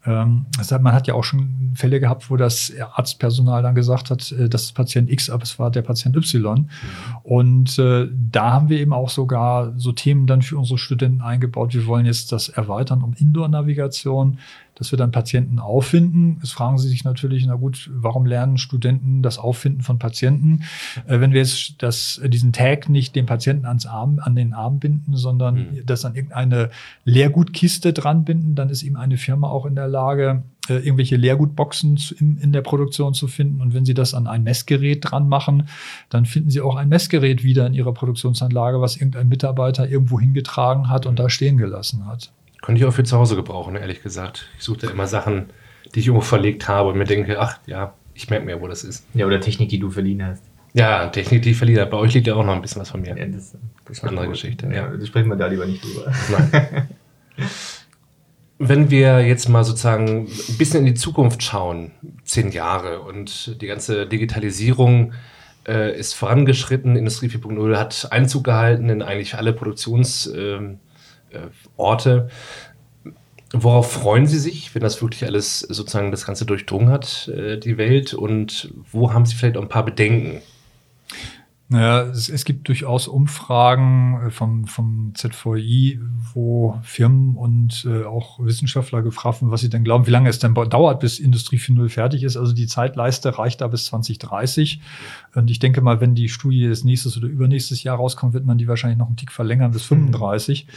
ähm, 0.05 0.47
man 0.81 0.93
hat 0.93 1.07
ja 1.07 1.15
auch 1.15 1.23
schon 1.23 1.73
Fälle 1.75 2.01
gehabt, 2.01 2.29
wo 2.29 2.37
das 2.37 2.73
Arztpersonal 2.95 3.63
dann 3.63 3.75
gesagt 3.75 4.11
hat, 4.11 4.33
äh, 4.33 4.49
das 4.49 4.65
ist 4.65 4.73
Patient 4.73 5.09
X, 5.11 5.31
aber 5.31 5.45
es 5.45 5.59
war 5.59 5.71
der 5.71 5.83
Patient 5.83 6.17
Y. 6.17 6.59
Mhm. 6.59 6.67
Und 7.23 7.79
äh, 7.79 8.09
da 8.13 8.53
haben 8.53 8.69
wir 8.69 8.81
eben 8.81 8.93
auch 8.93 9.11
sogar 9.11 9.73
so 9.77 9.93
Themen 9.93 10.27
dann 10.27 10.43
für 10.43 10.59
unsere 10.59 10.79
Studenten 10.79 11.23
eingebaut. 11.23 11.73
Wir 11.73 11.87
wollen 11.87 12.07
jetzt 12.07 12.33
das 12.33 12.49
erweitern 12.49 13.03
um 13.03 13.15
Indoor-Navigation 13.15 14.39
dass 14.79 14.93
wir 14.93 14.97
dann 14.97 15.11
Patienten 15.11 15.59
auffinden. 15.59 16.39
Jetzt 16.41 16.53
fragen 16.53 16.79
Sie 16.79 16.89
sich 16.89 17.05
natürlich, 17.05 17.45
na 17.47 17.55
gut, 17.55 17.91
warum 17.93 18.27
lernen 18.27 18.59
Studenten 18.59 19.23
das 19.23 19.39
Auffinden 19.39 19.83
von 19.83 19.99
Patienten? 19.99 20.63
Äh, 21.07 21.21
wenn 21.21 21.33
wir 21.33 21.41
jetzt 21.41 21.75
das, 21.79 22.21
diesen 22.25 22.53
Tag 22.53 22.89
nicht 22.89 23.17
dem 23.17 23.27
Patienten 23.27 23.67
ans 23.67 23.87
Arm, 23.87 24.21
an 24.23 24.37
den 24.37 24.55
Arm 24.55 24.79
binden, 24.79 25.17
sondern 25.17 25.55
mhm. 25.55 25.87
das 25.87 26.05
an 26.05 26.15
irgendeine 26.15 26.71
Leergutkiste 27.05 27.93
dran 27.93 28.25
binden, 28.25 28.55
dann 28.55 28.71
ist 28.71 28.83
eben 28.83 28.97
eine 28.97 29.17
Firma 29.17 29.49
auch 29.49 29.67
in 29.67 29.75
der 29.75 29.89
Lage, 29.89 30.43
äh, 30.69 30.75
irgendwelche 30.75 31.17
Leergutboxen 31.17 31.99
in, 32.19 32.39
in 32.39 32.53
der 32.53 32.63
Produktion 32.63 33.15
zu 33.15 33.27
finden. 33.27 33.61
Und 33.61 33.75
wenn 33.75 33.85
Sie 33.85 33.95
das 33.95 34.15
an 34.15 34.27
ein 34.27 34.45
Messgerät 34.45 35.11
dran 35.11 35.29
machen, 35.29 35.69
dann 36.09 36.27
finden 36.27 36.51
Sie 36.51 36.61
auch 36.61 36.77
ein 36.77 36.89
Messgerät 36.89 37.43
wieder 37.43 37.67
in 37.67 37.75
Ihrer 37.75 37.93
Produktionsanlage, 37.93 38.81
was 38.81 38.97
irgendein 38.97 39.29
Mitarbeiter 39.29 39.89
irgendwo 39.89 40.21
hingetragen 40.21 40.89
hat 40.89 41.07
und 41.07 41.19
da 41.19 41.31
stehen 41.31 41.57
gelassen 41.57 42.07
hat. 42.07 42.33
Könnte 42.69 42.83
ich 42.83 42.87
auch 42.87 42.93
für 42.93 43.03
zu 43.03 43.17
Hause 43.17 43.35
gebrauchen, 43.35 43.77
ehrlich 43.77 44.03
gesagt. 44.03 44.47
Ich 44.59 44.65
suche 44.65 44.81
da 44.81 44.91
immer 44.91 45.07
Sachen, 45.07 45.47
die 45.95 46.01
ich 46.01 46.07
irgendwo 46.09 46.21
verlegt 46.21 46.69
habe 46.69 46.91
und 46.91 46.99
mir 46.99 47.07
denke, 47.07 47.41
ach 47.41 47.59
ja, 47.65 47.95
ich 48.13 48.29
merke 48.29 48.45
mir, 48.45 48.61
wo 48.61 48.69
das 48.69 48.85
ist. 48.85 49.07
Ja, 49.15 49.25
oder 49.25 49.41
Technik, 49.41 49.71
die 49.71 49.79
du 49.79 49.89
verliehen 49.89 50.23
hast. 50.23 50.43
Ja, 50.75 51.07
Technik, 51.07 51.41
die 51.41 51.53
ich 51.53 51.57
verliehen 51.57 51.81
habe. 51.81 51.91
Bei 51.91 51.97
euch 51.97 52.13
liegt 52.13 52.27
ja 52.27 52.35
auch 52.35 52.45
noch 52.45 52.53
ein 52.53 52.61
bisschen 52.61 52.83
was 52.83 52.91
von 52.91 53.01
mir. 53.01 53.17
Ja, 53.17 53.25
das, 53.25 53.57
das 53.87 53.97
ist 53.97 54.03
eine 54.03 54.11
andere 54.11 54.29
Geschichte. 54.29 54.67
Ja, 54.67 54.93
ja. 54.93 55.07
sprechen 55.07 55.31
wir 55.31 55.37
da 55.37 55.47
lieber 55.47 55.65
nicht 55.65 55.83
drüber. 55.83 56.13
Nein. 56.31 56.89
Wenn 58.59 58.91
wir 58.91 59.27
jetzt 59.27 59.49
mal 59.49 59.65
sozusagen 59.65 60.27
ein 60.27 60.59
bisschen 60.59 60.81
in 60.81 60.87
die 60.93 60.95
Zukunft 60.95 61.43
schauen, 61.43 61.93
zehn 62.25 62.53
Jahre 62.53 63.01
und 63.01 63.63
die 63.63 63.67
ganze 63.67 64.07
Digitalisierung 64.07 65.15
äh, 65.67 65.99
ist 65.99 66.13
vorangeschritten, 66.13 66.97
Industrie 66.97 67.29
4.0 67.29 67.79
hat 67.79 68.09
Einzug 68.13 68.45
gehalten 68.45 68.91
in 68.91 69.01
eigentlich 69.01 69.37
alle 69.37 69.55
Produktions- 69.55 70.27
äh, 70.27 70.77
Orte. 71.77 72.29
Worauf 73.53 73.93
freuen 73.93 74.27
Sie 74.27 74.39
sich, 74.39 74.75
wenn 74.75 74.83
das 74.83 75.01
wirklich 75.01 75.25
alles 75.25 75.61
sozusagen 75.61 76.11
das 76.11 76.27
Ganze 76.27 76.45
durchdrungen 76.45 76.91
hat, 76.91 77.29
äh, 77.29 77.59
die 77.59 77.79
Welt? 77.79 78.13
Und 78.13 78.73
wo 78.91 79.13
haben 79.13 79.25
Sie 79.25 79.35
vielleicht 79.35 79.57
auch 79.57 79.63
ein 79.63 79.69
paar 79.69 79.85
Bedenken? 79.85 80.43
Naja, 81.71 82.03
es, 82.05 82.31
es 82.31 82.47
gibt 82.47 82.67
durchaus 82.69 83.09
Umfragen 83.09 84.19
äh, 84.27 84.31
vom, 84.31 84.65
vom 84.65 85.13
ZVI, 85.15 86.01
wo 86.33 86.79
Firmen 86.83 87.37
und 87.37 87.87
äh, 87.87 88.05
auch 88.05 88.39
Wissenschaftler 88.41 89.03
gefragt 89.03 89.43
werden, 89.43 89.51
was 89.51 89.61
sie 89.61 89.69
denn 89.69 89.85
glauben, 89.85 90.07
wie 90.07 90.11
lange 90.11 90.31
es 90.31 90.39
denn 90.39 90.55
dauert, 90.55 91.01
bis 91.01 91.19
Industrie 91.19 91.59
4.0 91.59 91.91
fertig 91.91 92.23
ist. 92.23 92.39
Also 92.39 92.55
die 92.55 92.67
Zeitleiste 92.67 93.39
reicht 93.39 93.61
da 93.61 93.67
bis 93.67 93.85
2030. 93.87 94.81
Und 95.35 95.51
ich 95.51 95.59
denke 95.59 95.83
mal, 95.83 96.01
wenn 96.01 96.15
die 96.15 96.31
Studie 96.31 96.67
des 96.67 96.85
nächstes 96.85 97.19
oder 97.19 97.29
übernächstes 97.29 97.83
Jahr 97.83 97.99
rauskommt, 97.99 98.33
wird 98.33 98.47
man 98.47 98.57
die 98.57 98.67
wahrscheinlich 98.67 98.99
noch 98.99 99.09
einen 99.09 99.17
Tick 99.17 99.31
verlängern 99.31 99.73
bis 99.73 99.85
35. 99.85 100.67
Mhm. 100.67 100.73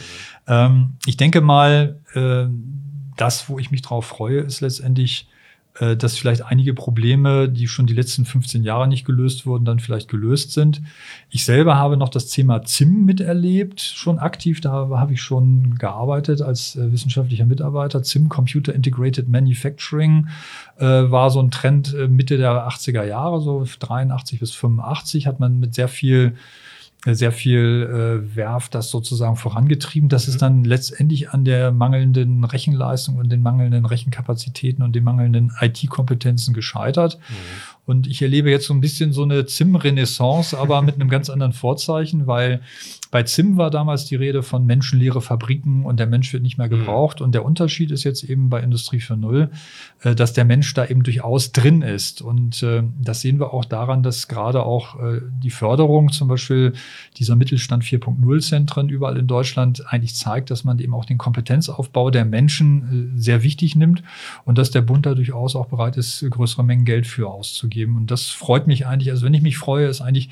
Ähm, 0.46 0.90
ich 1.06 1.16
denke 1.16 1.40
mal, 1.40 2.00
äh, 2.12 2.48
das, 3.16 3.48
wo 3.48 3.58
ich 3.58 3.70
mich 3.70 3.80
drauf 3.80 4.04
freue, 4.04 4.40
ist 4.40 4.60
letztendlich, 4.60 5.26
äh, 5.80 5.96
dass 5.96 6.18
vielleicht 6.18 6.44
einige 6.44 6.74
Probleme, 6.74 7.48
die 7.48 7.66
schon 7.66 7.86
die 7.86 7.94
letzten 7.94 8.26
15 8.26 8.62
Jahre 8.62 8.86
nicht 8.86 9.06
gelöst 9.06 9.46
wurden, 9.46 9.64
dann 9.64 9.78
vielleicht 9.78 10.08
gelöst 10.08 10.52
sind. 10.52 10.82
Ich 11.30 11.46
selber 11.46 11.76
habe 11.76 11.96
noch 11.96 12.10
das 12.10 12.26
Thema 12.26 12.62
ZIM 12.62 13.06
miterlebt, 13.06 13.80
schon 13.80 14.18
aktiv. 14.18 14.60
Da 14.60 14.88
habe 14.90 15.14
ich 15.14 15.22
schon 15.22 15.76
gearbeitet 15.78 16.42
als 16.42 16.76
äh, 16.76 16.92
wissenschaftlicher 16.92 17.46
Mitarbeiter. 17.46 18.02
ZIM, 18.02 18.28
Computer 18.28 18.74
Integrated 18.74 19.28
Manufacturing, 19.28 20.28
äh, 20.78 20.84
war 20.84 21.30
so 21.30 21.40
ein 21.40 21.50
Trend 21.50 21.94
äh, 21.94 22.06
Mitte 22.06 22.36
der 22.36 22.68
80er 22.68 23.04
Jahre, 23.04 23.40
so 23.40 23.64
83 23.78 24.40
bis 24.40 24.52
85, 24.52 25.26
hat 25.26 25.40
man 25.40 25.58
mit 25.58 25.74
sehr 25.74 25.88
viel 25.88 26.34
sehr 27.04 27.32
viel 27.32 28.22
äh, 28.30 28.36
Werft 28.36 28.74
das 28.74 28.90
sozusagen 28.90 29.36
vorangetrieben. 29.36 30.08
Das 30.08 30.28
ist 30.28 30.36
mhm. 30.36 30.40
dann 30.40 30.64
letztendlich 30.64 31.30
an 31.30 31.44
der 31.44 31.72
mangelnden 31.72 32.44
Rechenleistung 32.44 33.16
und 33.16 33.30
den 33.30 33.42
mangelnden 33.42 33.86
Rechenkapazitäten 33.86 34.84
und 34.84 34.94
den 34.94 35.02
mangelnden 35.02 35.52
IT-Kompetenzen 35.60 36.54
gescheitert. 36.54 37.18
Mhm. 37.28 37.34
Und 37.84 38.06
ich 38.06 38.22
erlebe 38.22 38.48
jetzt 38.48 38.66
so 38.66 38.74
ein 38.74 38.80
bisschen 38.80 39.12
so 39.12 39.24
eine 39.24 39.44
ZIM-Renaissance, 39.44 40.56
aber 40.56 40.82
mit 40.82 40.94
einem 40.94 41.08
ganz 41.08 41.28
anderen 41.28 41.52
Vorzeichen, 41.52 42.28
weil 42.28 42.60
bei 43.10 43.24
ZIM 43.24 43.56
war 43.56 43.70
damals 43.70 44.04
die 44.04 44.14
Rede 44.14 44.44
von 44.44 44.64
menschenleere 44.64 45.20
Fabriken 45.20 45.84
und 45.84 45.98
der 45.98 46.06
Mensch 46.06 46.32
wird 46.32 46.44
nicht 46.44 46.58
mehr 46.58 46.68
mhm. 46.68 46.78
gebraucht. 46.78 47.20
Und 47.20 47.32
der 47.32 47.44
Unterschied 47.44 47.90
ist 47.90 48.04
jetzt 48.04 48.22
eben 48.22 48.50
bei 48.50 48.62
Industrie 48.62 48.98
4.0, 48.98 49.48
äh, 50.02 50.14
dass 50.14 50.32
der 50.32 50.44
Mensch 50.44 50.72
da 50.74 50.86
eben 50.86 51.02
durchaus 51.02 51.50
drin 51.50 51.82
ist. 51.82 52.22
Und 52.22 52.62
äh, 52.62 52.84
das 53.00 53.20
sehen 53.20 53.40
wir 53.40 53.52
auch 53.52 53.64
daran, 53.64 54.04
dass 54.04 54.28
gerade 54.28 54.62
auch 54.62 55.02
äh, 55.02 55.20
die 55.42 55.50
Förderung 55.50 56.12
zum 56.12 56.28
Beispiel 56.28 56.74
dieser 57.18 57.34
Mittelstand 57.34 57.82
4.0 57.82 58.40
Zentren 58.40 58.88
überall 58.88 59.18
in 59.18 59.26
Deutschland 59.26 59.84
eigentlich 59.92 60.14
zeigt, 60.14 60.50
dass 60.52 60.62
man 60.62 60.78
eben 60.78 60.94
auch 60.94 61.04
den 61.04 61.18
Kompetenzaufbau 61.18 62.10
der 62.10 62.24
Menschen 62.24 63.12
sehr 63.16 63.42
wichtig 63.42 63.74
nimmt 63.74 64.04
und 64.44 64.56
dass 64.56 64.70
der 64.70 64.82
Bund 64.82 65.04
da 65.04 65.14
durchaus 65.14 65.56
auch 65.56 65.66
bereit 65.66 65.96
ist, 65.96 66.24
größere 66.30 66.64
Mengen 66.64 66.84
Geld 66.84 67.06
für 67.06 67.28
auszugeben. 67.28 67.71
Und 67.96 68.10
das 68.10 68.28
freut 68.28 68.66
mich 68.66 68.86
eigentlich. 68.86 69.10
Also 69.10 69.24
wenn 69.24 69.34
ich 69.34 69.42
mich 69.42 69.58
freue, 69.58 69.86
ist 69.86 70.00
eigentlich 70.00 70.30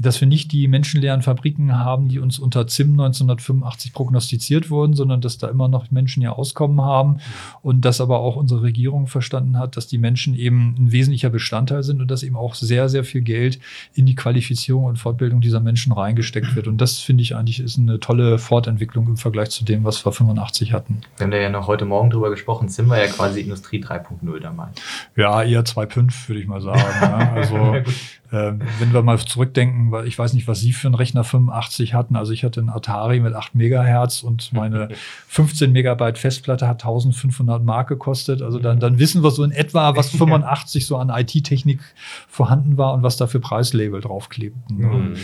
dass 0.00 0.20
wir 0.20 0.28
nicht 0.28 0.52
die 0.52 0.66
menschenleeren 0.66 1.22
Fabriken 1.22 1.76
haben, 1.76 2.08
die 2.08 2.18
uns 2.18 2.38
unter 2.38 2.66
ZIM 2.66 2.92
1985 2.92 3.92
prognostiziert 3.92 4.70
wurden, 4.70 4.94
sondern 4.94 5.20
dass 5.20 5.38
da 5.38 5.48
immer 5.48 5.68
noch 5.68 5.90
Menschen 5.90 6.22
ihr 6.22 6.36
Auskommen 6.36 6.80
haben 6.80 7.20
und 7.62 7.84
dass 7.84 8.00
aber 8.00 8.20
auch 8.20 8.36
unsere 8.36 8.62
Regierung 8.62 9.06
verstanden 9.06 9.58
hat, 9.58 9.76
dass 9.76 9.86
die 9.86 9.98
Menschen 9.98 10.34
eben 10.34 10.74
ein 10.78 10.92
wesentlicher 10.92 11.30
Bestandteil 11.30 11.82
sind 11.82 12.00
und 12.00 12.10
dass 12.10 12.22
eben 12.22 12.36
auch 12.36 12.54
sehr, 12.54 12.88
sehr 12.88 13.04
viel 13.04 13.20
Geld 13.20 13.58
in 13.94 14.06
die 14.06 14.14
Qualifizierung 14.14 14.84
und 14.84 14.96
Fortbildung 14.96 15.40
dieser 15.40 15.60
Menschen 15.60 15.92
reingesteckt 15.92 16.56
wird. 16.56 16.66
Und 16.66 16.80
das 16.80 16.98
finde 16.98 17.22
ich 17.22 17.36
eigentlich 17.36 17.60
ist 17.60 17.78
eine 17.78 18.00
tolle 18.00 18.38
Fortentwicklung 18.38 19.06
im 19.06 19.16
Vergleich 19.16 19.50
zu 19.50 19.64
dem, 19.64 19.84
was 19.84 20.04
wir 20.04 20.12
85 20.12 20.72
hatten. 20.72 21.02
Wir 21.18 21.24
haben 21.24 21.30
da 21.30 21.36
ja 21.36 21.50
noch 21.50 21.66
heute 21.66 21.84
Morgen 21.84 22.10
drüber 22.10 22.30
gesprochen. 22.30 22.68
ZIM 22.68 22.88
war 22.88 22.98
ja 22.98 23.06
quasi 23.06 23.40
Industrie 23.40 23.82
3.0 23.82 24.40
damals. 24.40 24.80
Ja, 25.16 25.42
eher 25.42 25.64
2.5 25.64 26.28
würde 26.28 26.40
ich 26.40 26.46
mal 26.46 26.62
sagen. 26.62 26.80
ja. 27.02 27.32
Also 27.32 27.74
äh, 28.30 28.52
wenn 28.78 28.92
wir 28.92 29.02
mal 29.02 29.18
zurückdenken, 29.18 29.89
weil 29.90 30.06
ich 30.06 30.18
weiß 30.18 30.32
nicht, 30.32 30.48
was 30.48 30.60
Sie 30.60 30.72
für 30.72 30.88
einen 30.88 30.94
Rechner 30.94 31.24
85 31.24 31.94
hatten. 31.94 32.16
Also 32.16 32.32
ich 32.32 32.44
hatte 32.44 32.60
einen 32.60 32.70
Atari 32.70 33.20
mit 33.20 33.34
8 33.34 33.54
Megahertz 33.54 34.22
und 34.22 34.52
meine 34.52 34.88
15 35.28 35.72
Megabyte 35.72 36.18
Festplatte 36.18 36.66
hat 36.68 36.82
1500 36.82 37.62
Mark 37.62 37.88
gekostet. 37.88 38.42
Also 38.42 38.58
dann, 38.58 38.80
dann 38.80 38.98
wissen 38.98 39.22
wir 39.22 39.30
so 39.30 39.44
in 39.44 39.52
etwa, 39.52 39.96
was 39.96 40.10
85 40.10 40.86
so 40.86 40.96
an 40.96 41.10
IT-Technik 41.10 41.80
vorhanden 42.28 42.76
war 42.76 42.94
und 42.94 43.02
was 43.02 43.16
da 43.16 43.26
für 43.26 43.40
Preislabel 43.40 44.00
draufklebten. 44.00 44.76
Ne? 44.76 44.86
Mhm. 44.86 45.16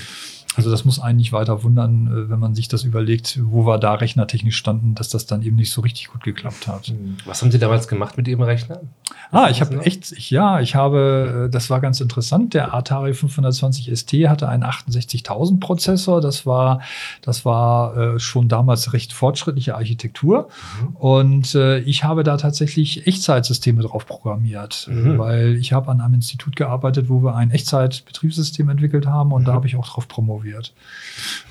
Also 0.57 0.71
das 0.71 0.85
muss 0.85 0.99
einen 0.99 1.19
nicht 1.19 1.33
weiter 1.33 1.63
wundern, 1.63 2.07
äh, 2.07 2.31
wenn 2.31 2.39
man 2.39 2.55
sich 2.55 2.69
das 2.69 2.85
überlegt, 2.85 3.39
wo 3.43 3.67
wir 3.67 3.79
da 3.79 3.95
rechnertechnisch 3.95 4.57
standen, 4.57 4.95
dass 4.95 5.11
das 5.11 5.27
dann 5.27 5.43
eben 5.43 5.57
nicht 5.57 5.71
so 5.71 5.83
richtig 5.83 6.09
gut 6.09 6.23
geklappt 6.23 6.67
hat. 6.67 6.89
Hm. 6.89 7.17
Was 7.27 7.43
haben 7.43 7.51
Sie 7.51 7.59
damals 7.59 7.89
gemacht 7.89 8.17
mit 8.17 8.27
Ihrem 8.27 8.43
Rechner? 8.43 8.81
ah, 9.31 9.49
ich 9.51 9.61
habe 9.61 9.85
echt, 9.85 10.13
ich, 10.13 10.31
ja, 10.31 10.61
ich 10.61 10.75
habe, 10.75 11.47
äh, 11.47 11.51
das 11.51 11.69
war 11.69 11.81
ganz 11.81 12.01
interessant. 12.01 12.55
Der 12.55 12.75
Atari 12.75 13.13
520 13.13 13.97
ST 13.99 14.13
hatte 14.29 14.49
einen 14.49 14.65
68.000 14.65 15.61
Prozessor. 15.61 16.21
Das 16.21 16.47
war, 16.47 16.81
das 17.23 17.45
war 17.45 17.97
äh, 17.97 18.19
schon 18.19 18.49
damals 18.49 18.93
recht 18.93 19.13
fortschrittliche 19.13 19.75
Architektur. 19.75 20.49
Mhm. 20.81 20.97
Und 20.97 21.55
ich 21.87 22.05
habe 22.05 22.23
da 22.23 22.37
tatsächlich 22.37 23.07
Echtzeitsysteme 23.07 23.83
drauf 23.83 24.07
programmiert, 24.07 24.89
mhm. 24.91 25.19
weil 25.19 25.57
ich 25.57 25.73
habe 25.73 25.91
an 25.91 26.01
einem 26.01 26.15
Institut 26.15 26.57
gearbeitet, 26.57 27.09
wo 27.09 27.23
wir 27.23 27.35
ein 27.35 27.51
Echtzeitbetriebssystem 27.51 28.69
entwickelt 28.69 29.07
haben 29.07 29.33
und 29.33 29.43
mhm. 29.43 29.47
da 29.47 29.53
habe 29.53 29.67
ich 29.67 29.77
auch 29.77 29.87
drauf 29.87 30.09
promoviert 30.09 30.46
promoviert. 30.47 30.73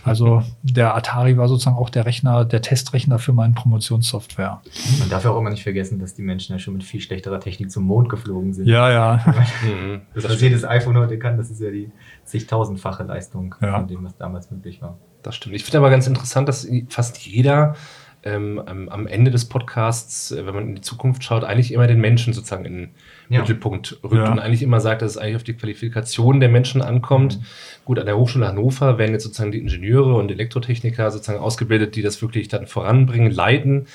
Also 0.03 0.43
der 0.63 0.95
Atari 0.95 1.37
war 1.37 1.47
sozusagen 1.47 1.77
auch 1.77 1.89
der 1.89 2.05
Rechner, 2.05 2.45
der 2.45 2.61
Testrechner 2.61 3.19
für 3.19 3.33
meine 3.33 3.53
Promotionssoftware. 3.53 4.61
Man 4.99 5.09
darf 5.09 5.23
ja 5.23 5.31
auch 5.31 5.39
immer 5.39 5.49
nicht 5.49 5.63
vergessen, 5.63 5.99
dass 5.99 6.13
die 6.13 6.21
Menschen 6.21 6.53
ja 6.53 6.59
schon 6.59 6.73
mit 6.73 6.83
viel 6.83 7.01
schlechterer 7.01 7.39
Technik 7.39 7.71
zum 7.71 7.83
Mond 7.85 8.09
geflogen 8.09 8.53
sind. 8.53 8.67
Ja, 8.67 8.91
ja. 8.91 9.25
Mhm. 9.65 10.01
Das, 10.13 10.25
was 10.25 10.41
jedes 10.41 10.63
iPhone 10.63 10.97
heute 10.97 11.17
kann, 11.17 11.37
das 11.37 11.49
ist 11.49 11.59
ja 11.61 11.71
die 11.71 11.91
zigtausendfache 12.23 13.03
Leistung 13.03 13.55
ja. 13.61 13.77
von 13.77 13.87
dem, 13.87 14.03
was 14.03 14.15
damals 14.17 14.51
möglich 14.51 14.81
war. 14.81 14.97
Das 15.23 15.35
stimmt. 15.35 15.55
Ich 15.55 15.63
finde 15.63 15.79
aber 15.79 15.89
ganz 15.89 16.07
interessant, 16.07 16.47
dass 16.47 16.67
fast 16.89 17.25
jeder 17.25 17.75
ähm, 18.23 18.61
am 18.89 19.07
Ende 19.07 19.31
des 19.31 19.45
Podcasts, 19.45 20.31
äh, 20.31 20.45
wenn 20.45 20.53
man 20.55 20.67
in 20.69 20.75
die 20.75 20.81
Zukunft 20.81 21.23
schaut, 21.23 21.43
eigentlich 21.43 21.71
immer 21.71 21.87
den 21.87 22.01
Menschen 22.01 22.33
sozusagen 22.33 22.65
in 22.65 22.73
den 22.73 22.89
ja. 23.29 23.41
Mittelpunkt 23.41 23.99
rückt 24.03 24.15
ja. 24.15 24.31
und 24.31 24.39
eigentlich 24.39 24.61
immer 24.61 24.79
sagt, 24.79 25.01
dass 25.01 25.11
es 25.11 25.17
eigentlich 25.17 25.35
auf 25.37 25.43
die 25.43 25.53
Qualifikation 25.53 26.39
der 26.39 26.49
Menschen 26.49 26.81
ankommt. 26.81 27.39
Mhm. 27.39 27.45
Gut, 27.85 27.99
an 27.99 28.05
der 28.05 28.17
Hochschule 28.17 28.47
Hannover 28.47 28.97
werden 28.97 29.13
jetzt 29.13 29.23
sozusagen 29.23 29.51
die 29.51 29.59
Ingenieure 29.59 30.15
und 30.15 30.31
Elektrotechniker 30.31 31.11
sozusagen 31.11 31.39
ausgebildet, 31.39 31.95
die 31.95 32.01
das 32.01 32.21
wirklich 32.21 32.47
dann 32.47 32.67
voranbringen, 32.67 33.31
leiten. 33.31 33.87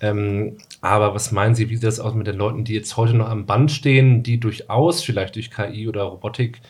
Ähm, 0.00 0.58
aber 0.80 1.14
was 1.14 1.32
meinen 1.32 1.54
Sie, 1.54 1.70
wie 1.70 1.74
sieht 1.74 1.84
das 1.84 2.00
aus 2.00 2.14
mit 2.14 2.26
den 2.26 2.36
Leuten, 2.36 2.64
die 2.64 2.74
jetzt 2.74 2.96
heute 2.96 3.14
noch 3.14 3.28
am 3.28 3.46
Band 3.46 3.70
stehen, 3.70 4.22
die 4.22 4.38
durchaus 4.38 5.02
vielleicht 5.02 5.36
durch 5.36 5.50
KI 5.50 5.88
oder 5.88 6.02
Robotik 6.02 6.60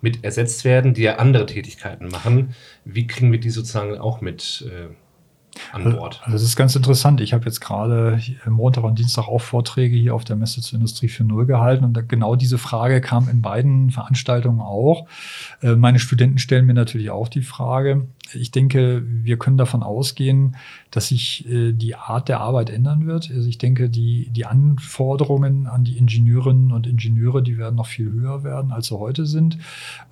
mit 0.00 0.24
ersetzt 0.24 0.64
werden, 0.64 0.94
die 0.94 1.02
ja 1.02 1.16
andere 1.16 1.46
Tätigkeiten 1.46 2.08
machen? 2.08 2.54
Wie 2.84 3.06
kriegen 3.06 3.30
wir 3.30 3.40
die 3.40 3.50
sozusagen 3.50 3.98
auch 3.98 4.20
mit? 4.20 4.66
Äh, 4.68 4.94
an 5.72 5.84
Bord. 5.96 6.20
Also 6.22 6.32
das 6.32 6.42
ist 6.42 6.56
ganz 6.56 6.74
interessant. 6.76 7.20
Ich 7.20 7.32
habe 7.32 7.44
jetzt 7.44 7.60
gerade 7.60 8.20
Montag 8.46 8.84
und 8.84 8.98
Dienstag 8.98 9.28
auch 9.28 9.40
Vorträge 9.40 9.96
hier 9.96 10.14
auf 10.14 10.24
der 10.24 10.36
Messe 10.36 10.60
zur 10.60 10.76
Industrie 10.76 11.08
4.0 11.08 11.46
gehalten 11.46 11.84
und 11.84 12.08
genau 12.08 12.36
diese 12.36 12.58
Frage 12.58 13.00
kam 13.00 13.28
in 13.28 13.42
beiden 13.42 13.90
Veranstaltungen 13.90 14.60
auch. 14.60 15.06
Äh, 15.62 15.76
meine 15.76 15.98
Studenten 15.98 16.38
stellen 16.38 16.66
mir 16.66 16.74
natürlich 16.74 17.10
auch 17.10 17.28
die 17.28 17.42
Frage. 17.42 18.06
Ich 18.34 18.50
denke, 18.50 19.02
wir 19.06 19.38
können 19.38 19.56
davon 19.56 19.82
ausgehen, 19.82 20.56
dass 20.90 21.08
sich 21.08 21.48
äh, 21.48 21.72
die 21.72 21.94
Art 21.94 22.28
der 22.28 22.40
Arbeit 22.40 22.70
ändern 22.70 23.06
wird. 23.06 23.30
Also 23.34 23.48
ich 23.48 23.58
denke, 23.58 23.88
die, 23.88 24.28
die 24.30 24.46
Anforderungen 24.46 25.66
an 25.66 25.84
die 25.84 25.96
Ingenieurinnen 25.96 26.72
und 26.72 26.86
Ingenieure, 26.86 27.42
die 27.42 27.58
werden 27.58 27.76
noch 27.76 27.86
viel 27.86 28.10
höher 28.10 28.44
werden, 28.44 28.72
als 28.72 28.88
sie 28.88 28.98
heute 28.98 29.26
sind. 29.26 29.58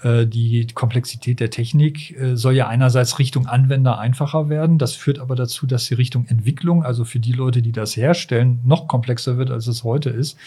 Äh, 0.02 0.26
die 0.26 0.66
Komplexität 0.66 1.40
der 1.40 1.50
Technik 1.50 2.18
äh, 2.18 2.36
soll 2.36 2.54
ja 2.54 2.68
einerseits 2.68 3.18
Richtung 3.18 3.46
Anwender 3.46 3.98
einfacher 3.98 4.48
werden. 4.48 4.78
Das 4.78 4.94
führt 4.94 5.18
aber 5.18 5.34
dazu, 5.34 5.66
dass 5.66 5.86
die 5.86 5.94
Richtung 5.94 6.26
Entwicklung, 6.26 6.84
also 6.84 7.04
für 7.04 7.20
die 7.20 7.32
Leute, 7.32 7.62
die 7.62 7.72
das 7.72 7.96
herstellen, 7.96 8.60
noch 8.64 8.88
komplexer 8.88 9.38
wird, 9.38 9.50
als 9.50 9.66
es 9.66 9.84
heute 9.84 10.10
ist. 10.10 10.38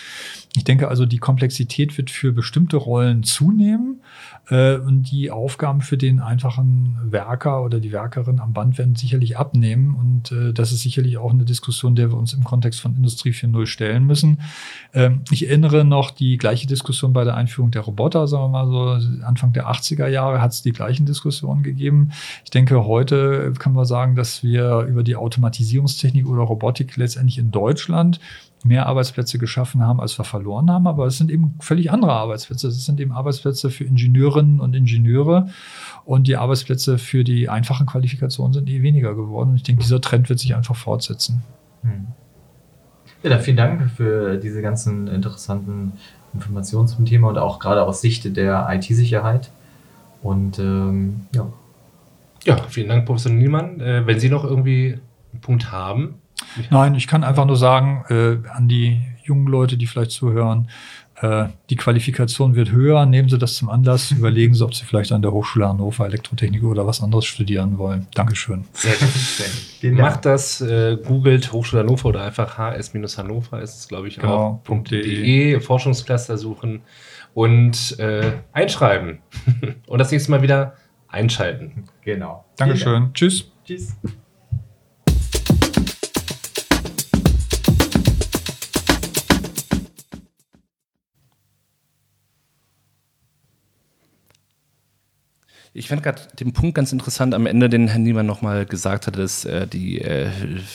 Ich 0.55 0.63
denke 0.63 0.87
also, 0.87 1.05
die 1.05 1.19
Komplexität 1.19 1.97
wird 1.97 2.09
für 2.09 2.31
bestimmte 2.31 2.77
Rollen 2.77 3.23
zunehmen 3.23 4.01
und 4.49 5.11
die 5.11 5.29
Aufgaben 5.29 5.81
für 5.81 5.97
den 5.97 6.19
einfachen 6.19 6.97
Werker 7.03 7.58
oder 7.63 7.79
die 7.79 7.91
Werkerin 7.91 8.39
am 8.39 8.53
Band 8.53 8.77
werden 8.77 8.95
sicherlich 8.95 9.37
abnehmen. 9.37 9.95
Und 9.95 10.31
äh, 10.31 10.53
das 10.53 10.71
ist 10.71 10.81
sicherlich 10.81 11.17
auch 11.17 11.31
eine 11.31 11.45
Diskussion, 11.45 11.95
der 11.95 12.11
wir 12.11 12.17
uns 12.17 12.33
im 12.33 12.43
Kontext 12.43 12.81
von 12.81 12.95
Industrie 12.95 13.31
4.0 13.31 13.65
stellen 13.65 14.05
müssen. 14.05 14.41
Ähm, 14.93 15.21
ich 15.31 15.47
erinnere 15.47 15.85
noch 15.85 16.11
die 16.11 16.37
gleiche 16.37 16.67
Diskussion 16.67 17.13
bei 17.13 17.23
der 17.23 17.35
Einführung 17.35 17.71
der 17.71 17.81
Roboter, 17.81 18.27
sagen 18.27 18.51
wir 18.51 18.65
mal 18.65 18.99
so, 19.01 19.23
Anfang 19.25 19.53
der 19.53 19.69
80er 19.69 20.07
Jahre 20.07 20.41
hat 20.41 20.51
es 20.51 20.61
die 20.61 20.71
gleichen 20.71 21.05
Diskussionen 21.05 21.63
gegeben. 21.63 22.11
Ich 22.43 22.51
denke, 22.51 22.85
heute 22.85 23.53
kann 23.57 23.73
man 23.73 23.85
sagen, 23.85 24.15
dass 24.15 24.43
wir 24.43 24.81
über 24.81 25.03
die 25.03 25.15
Automatisierungstechnik 25.15 26.27
oder 26.27 26.43
Robotik 26.43 26.95
letztendlich 26.97 27.37
in 27.37 27.51
Deutschland 27.51 28.19
mehr 28.63 28.87
Arbeitsplätze 28.87 29.37
geschaffen 29.37 29.85
haben, 29.85 30.01
als 30.01 30.17
wir 30.17 30.25
verloren 30.25 30.69
haben. 30.69 30.87
Aber 30.87 31.05
es 31.05 31.17
sind 31.17 31.31
eben 31.31 31.55
völlig 31.59 31.91
andere 31.91 32.13
Arbeitsplätze. 32.13 32.67
Es 32.67 32.85
sind 32.85 32.99
eben 32.99 33.11
Arbeitsplätze 33.11 33.69
für 33.69 33.83
Ingenieurinnen 33.83 34.59
und 34.59 34.75
Ingenieure. 34.75 35.49
Und 36.05 36.27
die 36.27 36.37
Arbeitsplätze 36.37 36.97
für 36.97 37.23
die 37.23 37.49
einfachen 37.49 37.85
Qualifikationen 37.85 38.53
sind 38.53 38.69
eh 38.69 38.81
weniger 38.81 39.15
geworden. 39.15 39.51
Und 39.51 39.55
ich 39.57 39.63
denke, 39.63 39.83
dieser 39.83 40.01
Trend 40.01 40.29
wird 40.29 40.39
sich 40.39 40.55
einfach 40.55 40.75
fortsetzen. 40.75 41.43
Hm. 41.83 42.07
Ja, 43.23 43.29
dann 43.29 43.41
vielen 43.41 43.57
Dank 43.57 43.89
für 43.91 44.37
diese 44.37 44.61
ganzen 44.61 45.07
interessanten 45.07 45.93
Informationen 46.33 46.87
zum 46.87 47.05
Thema 47.05 47.29
und 47.29 47.37
auch 47.37 47.59
gerade 47.59 47.83
aus 47.83 48.01
Sicht 48.01 48.35
der 48.37 48.67
IT-Sicherheit. 48.71 49.51
Und 50.21 50.59
ähm, 50.59 51.21
ja. 51.33 51.51
Ja, 52.45 52.57
vielen 52.69 52.87
Dank, 52.87 53.05
Professor 53.05 53.31
Niemann. 53.31 53.81
Äh, 53.81 54.05
wenn 54.07 54.19
Sie 54.19 54.29
noch 54.29 54.43
irgendwie 54.43 54.97
einen 55.33 55.41
Punkt 55.41 55.71
haben, 55.71 56.15
Nein, 56.69 56.95
ich 56.95 57.07
kann 57.07 57.23
einfach 57.23 57.45
nur 57.45 57.57
sagen, 57.57 58.03
äh, 58.09 58.47
an 58.49 58.67
die 58.67 59.01
jungen 59.23 59.47
Leute, 59.47 59.77
die 59.77 59.87
vielleicht 59.87 60.11
zuhören, 60.11 60.67
äh, 61.21 61.47
die 61.69 61.75
Qualifikation 61.75 62.55
wird 62.55 62.71
höher. 62.71 63.05
Nehmen 63.05 63.29
Sie 63.29 63.37
das 63.37 63.55
zum 63.55 63.69
Anlass. 63.69 64.11
Überlegen 64.17 64.53
Sie, 64.53 64.63
ob 64.63 64.73
Sie 64.73 64.85
vielleicht 64.85 65.11
an 65.11 65.21
der 65.21 65.31
Hochschule 65.31 65.67
Hannover 65.67 66.05
Elektrotechnik 66.05 66.63
oder 66.63 66.87
was 66.87 67.01
anderes 67.01 67.25
studieren 67.25 67.77
wollen. 67.77 68.07
Dankeschön. 68.13 68.65
Sehr 68.73 68.93
gut. 68.93 69.99
Macht 69.99 70.25
das, 70.25 70.61
äh, 70.61 70.97
googelt 70.97 71.51
Hochschule 71.51 71.83
Hannover 71.83 72.09
oder 72.09 72.23
einfach 72.23 72.57
hs-hannover 72.57 73.61
ist 73.61 73.79
es, 73.79 73.87
glaube 73.87 74.07
ich, 74.07 74.17
genau, 74.17 74.61
auch. 74.67 74.83
.de, 74.83 75.59
Forschungscluster 75.59 76.37
suchen 76.37 76.81
und 77.33 77.99
äh, 77.99 78.31
einschreiben. 78.53 79.19
und 79.87 79.99
das 79.99 80.11
nächste 80.11 80.31
Mal 80.31 80.41
wieder 80.41 80.75
einschalten. 81.07 81.85
Genau. 82.03 82.45
Dankeschön. 82.55 83.13
Tschüss. 83.13 83.51
Tschüss. 83.65 83.95
Ich 95.79 95.87
fand 95.87 96.03
gerade 96.03 96.21
den 96.37 96.51
Punkt 96.51 96.75
ganz 96.75 96.91
interessant 96.91 97.33
am 97.33 97.45
Ende, 97.45 97.69
den 97.69 97.87
Herr 97.87 97.99
Niemann 97.99 98.25
nochmal 98.25 98.65
gesagt 98.65 99.07
hat, 99.07 99.17
dass 99.17 99.45
äh, 99.45 99.65
die, 99.65 100.01
äh, 100.01 100.27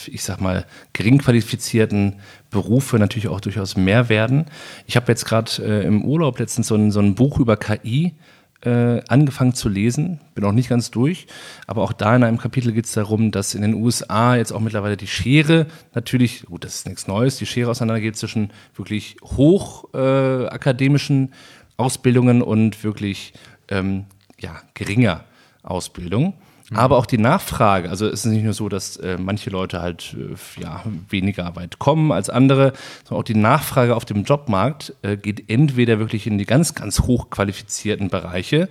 ich 0.07 0.23
sag 0.23 0.41
mal, 0.41 0.65
gering 0.93 1.19
qualifizierten 1.19 2.15
Berufe 2.49 2.97
natürlich 2.97 3.27
auch 3.27 3.39
durchaus 3.39 3.77
mehr 3.77 4.09
werden. 4.09 4.45
Ich 4.87 4.95
habe 4.95 5.11
jetzt 5.11 5.25
gerade 5.25 5.51
äh, 5.61 5.85
im 5.85 6.03
Urlaub 6.03 6.39
letztens 6.39 6.69
so 6.69 6.73
ein, 6.73 6.89
so 6.89 7.01
ein 7.01 7.13
Buch 7.13 7.39
über 7.39 7.55
KI 7.55 8.15
äh, 8.61 9.01
angefangen 9.07 9.53
zu 9.53 9.69
lesen, 9.69 10.21
bin 10.33 10.43
auch 10.43 10.53
nicht 10.53 10.69
ganz 10.69 10.89
durch, 10.89 11.27
aber 11.67 11.83
auch 11.83 11.93
da 11.93 12.15
in 12.15 12.23
einem 12.23 12.39
Kapitel 12.39 12.71
geht 12.71 12.85
es 12.85 12.93
darum, 12.93 13.29
dass 13.29 13.53
in 13.53 13.61
den 13.61 13.75
USA 13.75 14.35
jetzt 14.35 14.53
auch 14.53 14.59
mittlerweile 14.59 14.97
die 14.97 15.05
Schere 15.05 15.67
natürlich, 15.93 16.47
gut, 16.47 16.63
das 16.63 16.77
ist 16.77 16.87
nichts 16.87 17.05
Neues, 17.05 17.37
die 17.37 17.45
Schere 17.45 17.69
auseinandergeht 17.69 18.17
zwischen 18.17 18.49
wirklich 18.73 19.17
hochakademischen 19.21 21.27
äh, 21.27 21.31
Ausbildungen 21.77 22.41
und 22.41 22.83
wirklich 22.83 23.33
ähm, 23.67 24.05
ja, 24.39 24.61
geringer 24.73 25.23
Ausbildung. 25.63 26.33
Aber 26.73 26.97
auch 26.97 27.05
die 27.05 27.19
Nachfrage, 27.19 27.89
also 27.89 28.07
es 28.07 28.25
ist 28.25 28.31
nicht 28.31 28.43
nur 28.43 28.53
so, 28.53 28.69
dass 28.69 28.97
äh, 28.97 29.17
manche 29.19 29.51
Leute 29.51 29.81
halt 29.81 30.15
äh, 30.17 30.61
ja, 30.61 30.83
weniger 31.09 31.55
weit 31.55 31.77
kommen 31.77 32.11
als 32.11 32.31
andere, 32.31 32.73
sondern 33.03 33.21
auch 33.21 33.25
die 33.25 33.35
Nachfrage 33.35 33.95
auf 33.95 34.05
dem 34.05 34.23
Jobmarkt 34.23 34.95
äh, 35.03 35.15
geht 35.15 35.47
entweder 35.49 35.99
wirklich 35.99 36.25
in 36.25 36.39
die 36.39 36.45
ganz, 36.45 36.73
ganz 36.73 37.01
hochqualifizierten 37.01 38.09
Bereiche 38.09 38.67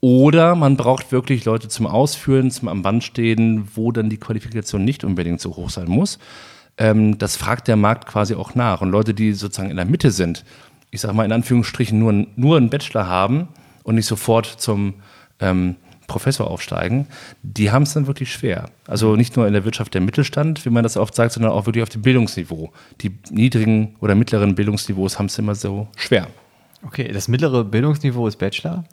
oder 0.00 0.54
man 0.54 0.76
braucht 0.76 1.10
wirklich 1.10 1.44
Leute 1.44 1.68
zum 1.68 1.86
Ausführen, 1.86 2.52
zum 2.52 2.68
am 2.68 2.82
Band 2.82 3.02
stehen, 3.02 3.68
wo 3.74 3.90
dann 3.90 4.10
die 4.10 4.18
Qualifikation 4.18 4.84
nicht 4.84 5.02
unbedingt 5.02 5.40
so 5.40 5.56
hoch 5.56 5.70
sein 5.70 5.88
muss. 5.88 6.20
Ähm, 6.78 7.18
das 7.18 7.36
fragt 7.36 7.66
der 7.66 7.76
Markt 7.76 8.06
quasi 8.06 8.34
auch 8.34 8.54
nach. 8.54 8.80
Und 8.80 8.90
Leute, 8.90 9.12
die 9.12 9.32
sozusagen 9.32 9.70
in 9.70 9.76
der 9.76 9.86
Mitte 9.86 10.12
sind, 10.12 10.44
ich 10.90 11.00
sage 11.00 11.14
mal 11.14 11.24
in 11.24 11.32
Anführungsstrichen 11.32 11.98
nur, 11.98 12.26
nur 12.36 12.58
einen 12.58 12.70
Bachelor 12.70 13.08
haben 13.08 13.48
und 13.84 13.94
nicht 13.94 14.06
sofort 14.06 14.46
zum 14.46 14.94
ähm, 15.38 15.76
Professor 16.06 16.50
aufsteigen, 16.50 17.06
die 17.42 17.70
haben 17.70 17.84
es 17.84 17.94
dann 17.94 18.06
wirklich 18.06 18.32
schwer. 18.32 18.70
Also 18.86 19.16
nicht 19.16 19.36
nur 19.36 19.46
in 19.46 19.52
der 19.52 19.64
Wirtschaft 19.64 19.94
der 19.94 20.00
Mittelstand, 20.00 20.64
wie 20.64 20.70
man 20.70 20.82
das 20.82 20.96
oft 20.96 21.14
sagt, 21.14 21.32
sondern 21.32 21.52
auch 21.52 21.66
wirklich 21.66 21.82
auf 21.82 21.88
dem 21.88 22.02
Bildungsniveau. 22.02 22.72
Die 23.00 23.16
niedrigen 23.30 23.96
oder 24.00 24.14
mittleren 24.14 24.54
Bildungsniveaus 24.54 25.18
haben 25.18 25.26
es 25.26 25.38
immer 25.38 25.54
so 25.54 25.88
schwer. 25.96 26.26
Okay, 26.86 27.10
das 27.12 27.28
mittlere 27.28 27.64
Bildungsniveau 27.64 28.26
ist 28.26 28.36
Bachelor? 28.36 28.84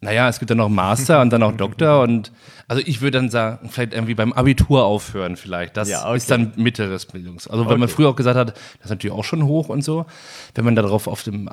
Naja, 0.00 0.28
es 0.28 0.38
gibt 0.38 0.50
dann 0.50 0.58
noch 0.58 0.68
Master 0.68 1.20
und 1.20 1.32
dann 1.32 1.42
auch 1.42 1.52
Doktor 1.56 2.02
und 2.02 2.32
also 2.68 2.82
ich 2.84 3.00
würde 3.00 3.18
dann 3.18 3.30
sagen, 3.30 3.68
vielleicht 3.70 3.92
irgendwie 3.92 4.14
beim 4.14 4.32
Abitur 4.32 4.84
aufhören 4.84 5.36
vielleicht. 5.36 5.76
Das 5.76 5.88
ja, 5.88 6.06
okay. 6.06 6.16
ist 6.16 6.30
dann 6.30 6.52
mittleres 6.56 7.06
Bildungs. 7.06 7.48
Also 7.48 7.64
wenn 7.64 7.72
okay. 7.72 7.80
man 7.80 7.88
früher 7.88 8.08
auch 8.10 8.16
gesagt 8.16 8.36
hat, 8.36 8.50
das 8.50 8.84
ist 8.84 8.90
natürlich 8.90 9.16
auch 9.16 9.24
schon 9.24 9.44
hoch 9.44 9.68
und 9.68 9.82
so, 9.82 10.06
wenn 10.54 10.64
man 10.64 10.76
darauf 10.76 11.06
auf 11.06 11.22
dem 11.22 11.48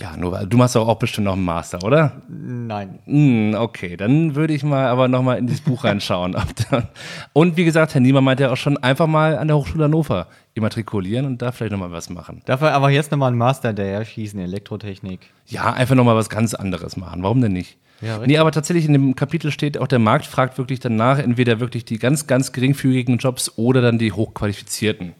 ja, 0.00 0.16
nur 0.16 0.36
du 0.46 0.56
machst 0.56 0.74
doch 0.74 0.88
auch 0.88 0.98
bestimmt 0.98 1.26
noch 1.26 1.34
einen 1.34 1.44
Master, 1.44 1.84
oder? 1.84 2.22
Nein. 2.28 2.98
Hm, 3.04 3.54
okay, 3.56 3.96
dann 3.96 4.34
würde 4.34 4.52
ich 4.52 4.64
mal 4.64 4.86
aber 4.86 5.06
nochmal 5.06 5.38
in 5.38 5.46
dieses 5.46 5.62
Buch 5.62 5.84
reinschauen. 5.84 6.36
und 7.32 7.56
wie 7.56 7.64
gesagt, 7.64 7.94
Herr 7.94 8.00
Niemann 8.00 8.24
meinte 8.24 8.42
ja 8.42 8.50
auch 8.50 8.56
schon, 8.56 8.76
einfach 8.78 9.06
mal 9.06 9.38
an 9.38 9.46
der 9.46 9.56
Hochschule 9.56 9.84
Hannover 9.84 10.26
immatrikulieren 10.54 11.26
und 11.26 11.42
da 11.42 11.52
vielleicht 11.52 11.72
nochmal 11.72 11.92
was 11.92 12.10
machen. 12.10 12.42
Darf 12.44 12.62
er 12.62 12.72
aber 12.72 12.90
jetzt 12.90 13.12
nochmal 13.12 13.28
einen 13.28 13.38
Master 13.38 13.72
der 13.72 14.04
schießen, 14.04 14.40
Elektrotechnik? 14.40 15.20
Ja, 15.46 15.72
einfach 15.72 15.94
nochmal 15.94 16.16
was 16.16 16.28
ganz 16.28 16.54
anderes 16.54 16.96
machen. 16.96 17.22
Warum 17.22 17.40
denn 17.40 17.52
nicht? 17.52 17.78
Ja, 18.00 18.18
nee, 18.18 18.38
aber 18.38 18.50
tatsächlich 18.50 18.86
in 18.86 18.92
dem 18.92 19.14
Kapitel 19.14 19.52
steht 19.52 19.78
auch, 19.78 19.86
der 19.86 20.00
Markt 20.00 20.26
fragt 20.26 20.58
wirklich 20.58 20.80
danach, 20.80 21.18
entweder 21.18 21.60
wirklich 21.60 21.84
die 21.84 21.98
ganz, 21.98 22.26
ganz 22.26 22.52
geringfügigen 22.52 23.18
Jobs 23.18 23.56
oder 23.56 23.80
dann 23.80 23.98
die 23.98 24.10
hochqualifizierten 24.10 25.14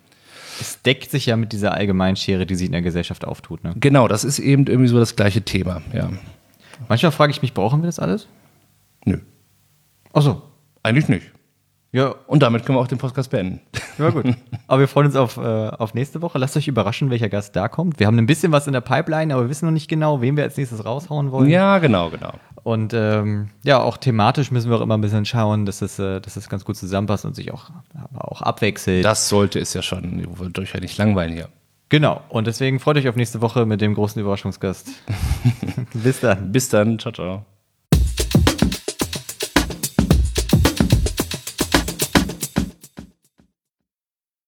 es 0.60 0.82
deckt 0.82 1.10
sich 1.10 1.26
ja 1.26 1.36
mit 1.36 1.52
dieser 1.52 1.72
Allgemeinschere, 1.72 2.46
die 2.46 2.54
sich 2.54 2.66
in 2.66 2.72
der 2.72 2.82
Gesellschaft 2.82 3.24
auftut. 3.24 3.64
Ne? 3.64 3.74
Genau, 3.76 4.08
das 4.08 4.24
ist 4.24 4.38
eben 4.38 4.66
irgendwie 4.66 4.88
so 4.88 4.98
das 4.98 5.16
gleiche 5.16 5.42
Thema, 5.42 5.82
ja. 5.92 6.10
Manchmal 6.88 7.12
frage 7.12 7.30
ich 7.30 7.42
mich, 7.42 7.54
brauchen 7.54 7.82
wir 7.82 7.86
das 7.86 7.98
alles? 7.98 8.28
Nö. 9.04 9.18
Achso. 10.12 10.42
Eigentlich 10.82 11.08
nicht. 11.08 11.33
Ja. 11.94 12.16
Und 12.26 12.42
damit 12.42 12.66
können 12.66 12.76
wir 12.76 12.82
auch 12.82 12.88
den 12.88 12.98
Podcast 12.98 13.30
beenden. 13.30 13.60
Ja, 13.98 14.10
gut. 14.10 14.26
Aber 14.66 14.80
wir 14.80 14.88
freuen 14.88 15.06
uns 15.06 15.14
auf, 15.14 15.36
äh, 15.36 15.40
auf 15.40 15.94
nächste 15.94 16.22
Woche. 16.22 16.38
Lasst 16.38 16.56
euch 16.56 16.66
überraschen, 16.66 17.08
welcher 17.08 17.28
Gast 17.28 17.54
da 17.54 17.68
kommt. 17.68 18.00
Wir 18.00 18.08
haben 18.08 18.18
ein 18.18 18.26
bisschen 18.26 18.50
was 18.50 18.66
in 18.66 18.72
der 18.72 18.80
Pipeline, 18.80 19.32
aber 19.32 19.44
wir 19.44 19.48
wissen 19.48 19.66
noch 19.66 19.72
nicht 19.72 19.88
genau, 19.88 20.20
wen 20.20 20.36
wir 20.36 20.42
als 20.42 20.56
nächstes 20.56 20.84
raushauen 20.84 21.30
wollen. 21.30 21.48
Ja, 21.48 21.78
genau, 21.78 22.10
genau. 22.10 22.32
Und 22.64 22.94
ähm, 22.94 23.50
ja, 23.62 23.80
auch 23.80 23.96
thematisch 23.96 24.50
müssen 24.50 24.70
wir 24.70 24.78
auch 24.78 24.80
immer 24.80 24.96
ein 24.96 25.02
bisschen 25.02 25.24
schauen, 25.24 25.66
dass 25.66 25.82
es, 25.82 26.00
äh, 26.00 26.20
dass 26.20 26.34
es 26.36 26.48
ganz 26.48 26.64
gut 26.64 26.76
zusammenpasst 26.76 27.24
und 27.26 27.36
sich 27.36 27.52
auch, 27.52 27.70
auch 28.12 28.42
abwechselt. 28.42 29.04
Das 29.04 29.28
sollte 29.28 29.60
es 29.60 29.72
ja 29.72 29.82
schon. 29.82 30.18
Ihr 30.18 30.38
wollt 30.38 30.58
euch 30.58 30.74
ja 30.74 30.80
nicht 30.80 30.98
langweilen 30.98 31.32
hier. 31.32 31.48
Genau. 31.90 32.22
Und 32.28 32.48
deswegen 32.48 32.80
freut 32.80 32.96
euch 32.96 33.08
auf 33.08 33.14
nächste 33.14 33.40
Woche 33.40 33.66
mit 33.66 33.80
dem 33.80 33.94
großen 33.94 34.20
Überraschungsgast. 34.20 34.90
Bis 35.94 36.18
dann. 36.18 36.50
Bis 36.50 36.68
dann. 36.70 36.98
Ciao, 36.98 37.12
ciao. 37.12 37.53